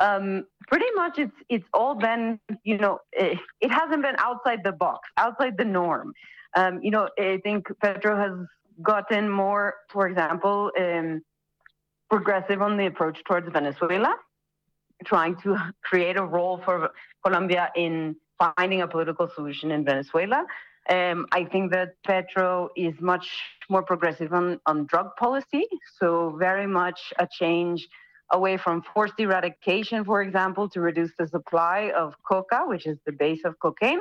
Um, 0.00 0.46
pretty 0.68 0.90
much, 0.94 1.18
it's 1.18 1.36
it's 1.48 1.66
all 1.72 1.94
been 1.94 2.40
you 2.64 2.78
know 2.78 2.98
it, 3.12 3.38
it, 3.60 3.70
hasn't 3.70 4.02
been 4.02 4.16
outside 4.18 4.60
the 4.64 4.72
box, 4.72 5.08
outside 5.16 5.56
the 5.56 5.64
norm. 5.64 6.12
Um, 6.56 6.80
you 6.82 6.90
know, 6.90 7.08
I 7.18 7.40
think 7.42 7.66
Petro 7.80 8.16
has 8.16 8.46
gotten 8.82 9.28
more, 9.28 9.74
for 9.90 10.06
example, 10.08 10.70
um, 10.78 11.22
progressive 12.10 12.60
on 12.60 12.76
the 12.76 12.86
approach 12.86 13.22
towards 13.24 13.50
Venezuela, 13.52 14.14
trying 15.04 15.36
to 15.42 15.56
create 15.82 16.16
a 16.18 16.24
role 16.24 16.60
for 16.64 16.90
Colombia 17.24 17.70
in 17.76 18.16
finding 18.38 18.82
a 18.82 18.88
political 18.88 19.28
solution 19.34 19.70
in 19.70 19.84
Venezuela. 19.84 20.44
Um, 20.88 21.26
I 21.32 21.44
think 21.44 21.70
that 21.72 21.94
Petro 22.04 22.70
is 22.76 22.94
much 23.00 23.28
more 23.68 23.82
progressive 23.82 24.32
on, 24.32 24.60
on 24.66 24.86
drug 24.86 25.14
policy, 25.16 25.66
so 26.00 26.34
very 26.38 26.66
much 26.66 27.12
a 27.18 27.28
change 27.30 27.88
away 28.32 28.56
from 28.56 28.82
forced 28.94 29.14
eradication, 29.18 30.04
for 30.04 30.22
example, 30.22 30.68
to 30.70 30.80
reduce 30.80 31.12
the 31.18 31.28
supply 31.28 31.92
of 31.96 32.14
coca, 32.28 32.62
which 32.66 32.86
is 32.86 32.98
the 33.06 33.12
base 33.12 33.42
of 33.44 33.58
cocaine, 33.60 34.00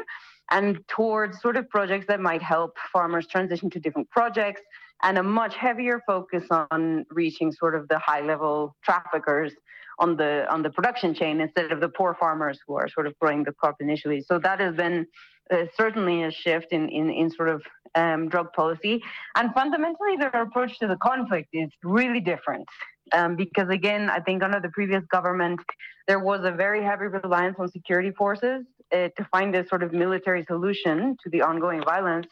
and 0.50 0.80
towards 0.88 1.39
sort 1.41 1.58
of 1.58 1.70
projects 1.70 2.08
that 2.08 2.20
might 2.20 2.41
help 2.41 2.78
farmers 2.91 3.28
transition 3.28 3.70
to 3.70 3.80
different 3.80 4.10
projects, 4.10 4.62
and 5.04 5.17
a 5.17 5.24
much 5.24 5.56
heavier 5.56 6.02
focus 6.08 6.46
on 6.72 7.06
reaching 7.12 7.52
sort 7.52 7.76
of 7.76 7.88
the 7.89 8.00
high 8.00 8.22
level 8.22 8.76
traffickers 8.84 9.54
on 10.00 10.15
the 10.15 10.52
on 10.52 10.63
the 10.63 10.70
production 10.70 11.13
chain 11.13 11.41
instead 11.41 11.72
of 11.72 11.80
the 11.80 11.89
poor 11.89 12.15
farmers 12.20 12.60
who 12.65 12.76
are 12.76 12.88
sort 12.88 13.06
of 13.06 13.17
growing 13.20 13.44
the 13.44 13.52
crop 13.52 13.76
initially. 13.80 14.22
So 14.22 14.39
that 14.39 14.60
has 14.60 14.76
been 14.76 15.06
uh, 15.51 15.65
certainly 15.75 16.23
a 16.23 16.31
shift 16.31 16.67
in, 16.71 16.89
in, 16.89 17.09
in 17.09 17.29
sort 17.29 17.49
of 17.49 17.61
um, 17.95 18.29
drug 18.29 18.53
policy. 18.53 19.01
And 19.35 19.53
fundamentally, 19.53 20.15
their 20.17 20.41
approach 20.41 20.79
to 20.79 20.87
the 20.87 20.97
conflict 20.97 21.49
is 21.53 21.69
really 21.83 22.19
different. 22.19 22.67
Um, 23.13 23.35
because 23.35 23.69
again, 23.69 24.09
I 24.09 24.19
think 24.19 24.41
under 24.43 24.59
the 24.59 24.69
previous 24.69 25.03
government, 25.11 25.59
there 26.07 26.19
was 26.19 26.41
a 26.43 26.52
very 26.52 26.83
heavy 26.83 27.08
reliance 27.08 27.58
on 27.60 27.69
security 27.71 28.12
forces 28.12 28.65
uh, 28.93 29.10
to 29.17 29.27
find 29.31 29.54
a 29.56 29.67
sort 29.67 29.83
of 29.83 29.91
military 29.91 30.45
solution 30.45 31.17
to 31.23 31.29
the 31.29 31.41
ongoing 31.41 31.83
violence. 31.83 32.27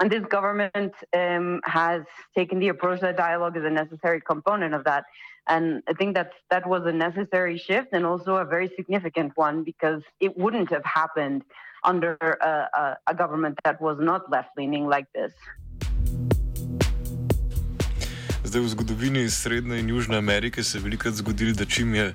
And 0.00 0.10
this 0.10 0.24
government 0.24 0.94
um, 1.14 1.60
has 1.64 2.02
taken 2.36 2.58
the 2.58 2.68
approach 2.68 3.00
that 3.00 3.16
dialogue 3.16 3.56
is 3.56 3.64
a 3.64 3.70
necessary 3.70 4.20
component 4.20 4.74
of 4.74 4.84
that. 4.84 5.04
And 5.48 5.82
I 5.88 5.92
think 5.92 6.14
that 6.14 6.32
that 6.50 6.66
was 6.66 6.86
a 6.86 6.92
necessary 6.92 7.58
shift 7.58 7.88
and 7.92 8.06
also 8.06 8.36
a 8.36 8.44
very 8.44 8.70
significant 8.76 9.32
one 9.36 9.64
because 9.64 10.02
it 10.20 10.36
wouldn't 10.38 10.70
have 10.70 10.84
happened 10.84 11.42
under 11.84 12.16
a, 12.40 12.68
a, 12.80 12.96
a 13.06 13.14
government 13.14 13.58
that 13.64 13.80
was 13.80 13.98
not 14.00 14.30
left 14.30 14.50
leaning 14.56 14.86
like 14.88 15.06
this. 15.14 15.32
Zdaj 18.44 18.60
v 18.62 18.68
zgodovini 18.68 19.30
Srednje 19.30 19.78
in 19.80 19.88
Južne 19.88 20.16
Amerike 20.16 20.64
se 20.64 20.78
je 20.78 20.82
velikokrat 20.82 21.14
zgodilo, 21.14 21.54
da 21.54 21.64
čim 21.64 21.94
je 21.94 22.14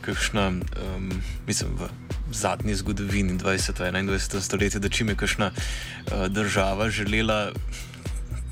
kakšna, 0.00 0.48
um, 0.48 1.22
mislim, 1.46 1.70
v 1.78 1.88
zadnji 2.34 2.74
zgodovini 2.74 3.38
20. 3.38 3.98
in 3.98 4.08
21. 4.08 4.40
stoletja, 4.40 4.80
da 4.80 4.88
čim 4.88 5.08
je 5.08 5.14
kakšna 5.14 5.50
uh, 5.50 6.26
država 6.26 6.90
želela 6.90 7.52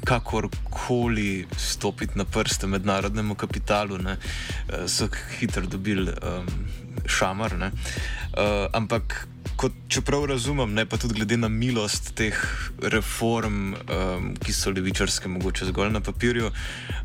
kakorkoli 0.05 1.47
stopiti 1.59 2.19
na 2.19 2.25
prste 2.25 2.67
mednarodnemu 2.67 3.35
kapitalu, 3.35 3.99
ne, 3.99 4.17
uh, 4.17 4.87
so 4.87 5.09
hitro 5.39 5.67
dobili 5.67 6.13
um, 6.23 6.47
šamar. 7.07 7.55
Uh, 7.55 7.71
ampak 8.73 9.27
kot, 9.57 9.73
čeprav 9.89 10.25
razumem, 10.25 10.75
ne 10.75 10.87
pa 10.87 10.97
tudi 10.97 11.15
glede 11.15 11.37
na 11.37 11.49
milost 11.49 12.13
teh 12.15 12.37
reform, 12.83 13.75
um, 13.75 14.33
ki 14.37 14.53
so 14.53 14.71
levičarske, 14.71 15.29
mogoče 15.29 15.71
zgolj 15.71 15.93
na 15.93 16.01
papirju, 16.01 16.51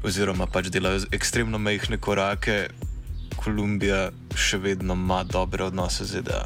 oziroma 0.03 0.47
pač 0.51 0.71
delajo 0.73 1.05
ekstremno 1.11 1.57
mehke 1.57 1.97
korake, 1.97 2.67
Kolumbija 3.41 4.09
še 4.35 4.59
vedno 4.61 4.93
ima 4.93 5.23
dobre 5.23 5.63
odnose 5.63 6.05
z 6.05 6.19
ZDA. 6.19 6.41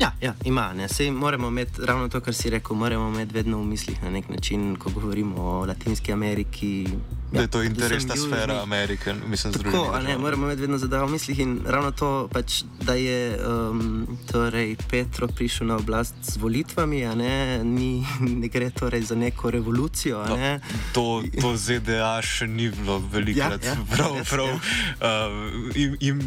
Ja, 0.00 0.10
ja 0.20 0.34
ima. 0.44 0.74
Sej 0.88 1.10
moramo 1.10 1.48
imeti 1.48 1.86
ravno 1.86 2.08
to, 2.08 2.20
kar 2.20 2.34
si 2.34 2.50
rekel, 2.50 2.76
moramo 2.76 3.08
imeti 3.08 3.34
vedno 3.34 3.58
v 3.58 3.64
mislih 3.64 4.02
na 4.02 4.10
nek 4.10 4.28
način, 4.28 4.76
ko 4.76 4.90
govorimo 4.90 5.42
o 5.42 5.66
Latinski 5.66 6.12
Ameriki. 6.12 6.88
Ja, 7.32 7.36
da 7.36 7.40
je 7.40 7.48
to 7.48 7.62
interesna 7.62 8.16
sfera 8.16 8.62
Amerike, 8.62 9.14
mislim, 9.26 9.52
da 9.52 9.58
je 9.58 9.64
to 9.64 9.70
tako. 9.70 10.18
Moramo 10.18 10.46
imeti 10.46 10.60
vedno 10.60 10.78
zadeve 10.78 11.04
v 11.04 11.10
mislih 11.10 11.38
in 11.38 11.60
ravno 11.66 11.90
to, 11.90 12.28
pač, 12.32 12.62
da 12.82 12.94
je 12.94 13.38
um, 13.46 14.06
torej 14.32 14.76
Petro 14.90 15.28
prišel 15.28 15.66
na 15.66 15.76
oblast 15.76 16.14
z 16.22 16.36
volitvami, 16.36 17.00
ne, 17.16 17.64
ni, 17.64 18.06
ne 18.20 18.48
gre 18.48 18.70
torej 18.70 19.02
za 19.02 19.14
neko 19.14 19.50
revolucijo. 19.50 20.24
No, 20.28 20.36
ne. 20.36 20.60
to, 20.92 21.22
to 21.40 21.56
ZDA 21.56 22.22
še 22.22 22.46
ni 22.46 22.70
bilo 22.70 23.02
velikokrat. 23.12 23.64
Ja, 23.64 23.74
ja, 23.74 23.96
prav, 23.96 24.20
prav, 24.30 24.48
ja. 24.48 25.26
uh, 25.26 25.76
im, 25.76 25.96
im, 26.00 26.22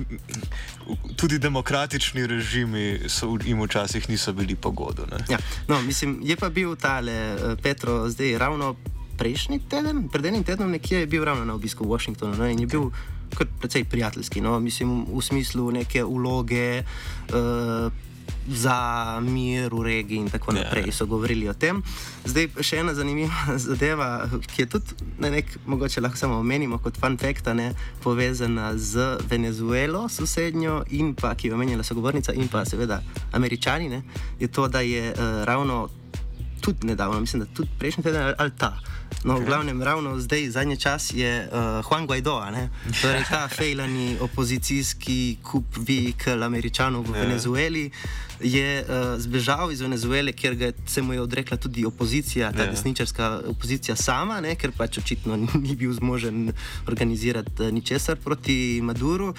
tudi 1.16 1.40
demokratični 1.40 2.28
režimi 2.28 3.00
so 3.08 3.38
jim 3.46 3.64
včasih 3.64 4.10
niso 4.10 4.34
bili 4.34 4.56
pogodo. 4.56 5.08
Ja, 5.30 5.38
no, 5.68 5.82
mislim, 5.82 6.20
je 6.24 6.36
pa 6.36 6.50
bil 6.50 6.76
tale 6.76 7.36
uh, 7.36 7.60
Petro 7.62 8.10
zdaj 8.10 8.38
ravno 8.38 8.76
prejšnji 9.18 9.60
teden, 9.70 10.08
pred 10.14 10.26
enim 10.26 10.44
tednom, 10.44 10.72
nekje 10.72 11.00
je 11.00 11.08
bil 11.10 11.26
ravno 11.26 11.46
na 11.46 11.56
obisku 11.58 11.84
v 11.84 11.98
Washingtonu 11.98 12.38
ne, 12.38 12.52
in 12.54 12.60
je 12.60 12.68
bil 12.68 12.92
kot 13.36 13.48
precej 13.60 13.84
prijateljski, 13.84 14.42
no, 14.42 14.60
mislim, 14.60 15.06
v 15.06 15.22
smislu 15.22 15.72
neke 15.72 16.04
uloge. 16.04 16.84
Uh, 17.34 17.92
Za 18.48 19.20
mir 19.20 19.74
v 19.76 19.84
regiji, 19.84 20.18
in 20.24 20.30
tako 20.32 20.56
ja. 20.56 20.64
naprej, 20.64 20.92
so 20.92 21.06
govorili 21.06 21.50
o 21.52 21.54
tem. 21.54 21.82
Zdaj, 22.24 22.48
še 22.64 22.80
ena 22.80 22.94
zanimiva 22.96 23.56
zadeva, 23.68 24.24
ki 24.52 24.62
je 24.64 24.68
tudi 24.72 24.96
na 25.20 25.32
nek 25.32 25.52
mogoče 25.68 26.04
lahko 26.04 26.20
samo 26.20 26.40
omenimo 26.40 26.80
kot 26.80 26.96
fun 27.00 27.18
fact, 27.20 27.48
ne, 27.56 27.74
povezana 28.04 28.72
z 28.80 29.20
Venezuelo, 29.28 30.08
sosednjo, 30.08 30.86
in 30.96 31.12
pa 31.16 31.36
ki 31.36 31.52
je 31.52 31.60
omenjala 31.60 31.84
sogovornica, 31.84 32.36
in 32.36 32.48
pa 32.48 32.64
seveda 32.68 33.02
američani, 33.36 33.92
ne, 33.92 34.04
je 34.40 34.48
to, 34.48 34.68
da 34.72 34.80
je 34.80 35.12
uh, 35.12 35.44
ravno 35.48 35.88
tudi 36.68 36.88
nedavno, 36.88 37.20
mislim, 37.20 37.40
da 37.40 37.48
tudi 37.54 37.70
prejšnji 37.80 38.04
teden 38.04 38.34
ali 38.38 38.52
ta. 38.58 38.78
No, 39.24 39.40
v 39.40 39.46
glavnem, 39.46 39.84
ravno 39.84 40.20
zdaj, 40.20 40.50
zadnji 40.50 40.78
čas 40.78 41.12
je 41.14 41.50
uh, 41.52 41.86
Juan 41.90 42.08
Guaido, 42.08 42.44
torej 43.02 43.24
ta 43.30 43.48
fejlani 43.58 44.18
opozicijski 44.22 45.38
kup 45.44 45.66
vehikel 45.78 46.44
američanov 46.44 47.08
v 47.08 47.16
ja. 47.16 47.22
Venezueli. 47.22 47.92
Je 48.38 48.86
uh, 48.86 49.18
zbežal 49.18 49.72
iz 49.74 49.82
Venezuele, 49.82 50.30
ker 50.32 50.54
ga, 50.56 50.70
se 50.86 51.02
mu 51.02 51.14
je 51.14 51.22
odrekla 51.22 51.58
tudi 51.58 51.86
opozicija, 51.86 52.52
ta 52.54 52.68
ja. 52.68 52.72
desničarska 52.72 53.42
opozicija 53.50 53.96
sama, 53.96 54.38
ne, 54.42 54.54
ker 54.56 54.72
pač 54.78 55.00
očitno 55.02 55.38
ni 55.66 55.76
bil 55.76 55.94
zmožen 55.94 56.52
organizirati 56.88 57.64
uh, 57.64 57.72
ničesar 57.74 58.16
proti 58.16 58.80
Maduru. 58.84 59.34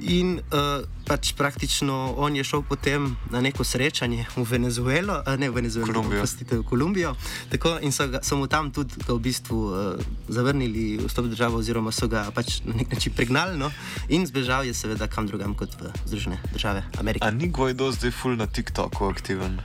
In 0.00 0.40
uh, 0.40 0.82
pač 1.06 1.32
praktično 1.38 2.14
on 2.18 2.36
je 2.36 2.44
šel 2.44 2.66
potem 2.66 3.14
na 3.30 3.40
neko 3.40 3.64
srečanje 3.64 4.26
v 4.36 4.42
Venezuelo, 4.42 5.22
uh, 5.22 5.38
ne 5.38 5.50
v 5.50 5.62
Venezuelo, 5.62 6.02
ampak 6.02 6.26
v 6.50 6.66
Kolumbijo. 6.70 7.14
Tako, 7.50 7.76
in 7.82 7.92
so, 7.92 8.06
ga, 8.08 8.22
so 8.22 8.38
mu 8.38 8.46
tam 8.46 8.70
tudi 8.70 8.94
v 9.08 9.18
bistvu 9.18 9.58
uh, 9.58 10.04
zavrnili 10.28 11.00
vstop 11.02 11.26
v 11.26 11.34
državo, 11.34 11.58
oziroma 11.58 11.92
so 11.92 12.08
ga 12.08 12.28
pač 12.34 12.60
na 12.64 12.78
nek 12.78 12.92
način 12.94 13.16
pregnali 13.16 13.58
no? 13.58 13.72
in 14.08 14.26
zbežal 14.26 14.64
je 14.68 14.74
seveda 14.74 15.10
kam 15.10 15.26
drugam 15.26 15.54
kot 15.58 15.74
v 15.80 15.90
Združene 16.06 16.38
države 16.54 16.86
Amerike. 17.02 17.26
A 17.26 17.34
ni 17.34 17.50
Guaido 17.50 17.90
zdaj 17.92 18.14
full 18.14 18.38
na 18.38 18.46
TikToku 18.46 19.10
aktiven? 19.10 19.58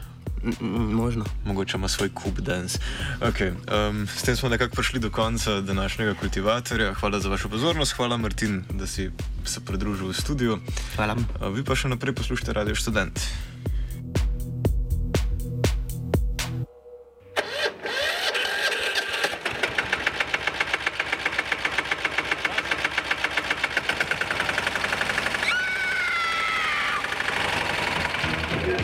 Možno. 0.62 1.26
Mogoče 1.46 1.78
ima 1.78 1.88
svoj 1.88 2.10
kup 2.14 2.40
danes. 2.40 2.78
Okay, 3.22 3.50
um, 3.50 4.08
s 4.08 4.22
tem 4.22 4.36
smo 4.36 4.50
nekako 4.50 4.76
prišli 4.76 5.00
do 5.00 5.10
konca 5.10 5.62
današnjega 5.62 6.14
kultivatorja. 6.14 6.94
Hvala 6.94 7.20
za 7.20 7.30
vašo 7.30 7.50
pozornost, 7.50 7.92
hvala 7.92 8.18
Martin, 8.18 8.64
da 8.70 8.88
si 8.88 9.10
se 9.46 9.66
pridružil 9.66 10.08
v 10.08 10.14
studiu. 10.14 10.58
Hvala. 10.96 11.16
Uh, 11.16 11.50
vi 11.50 11.64
pa 11.64 11.76
še 11.76 11.90
naprej 11.90 12.16
poslušate 12.16 12.54
Radio 12.54 12.76
Student. 12.76 13.20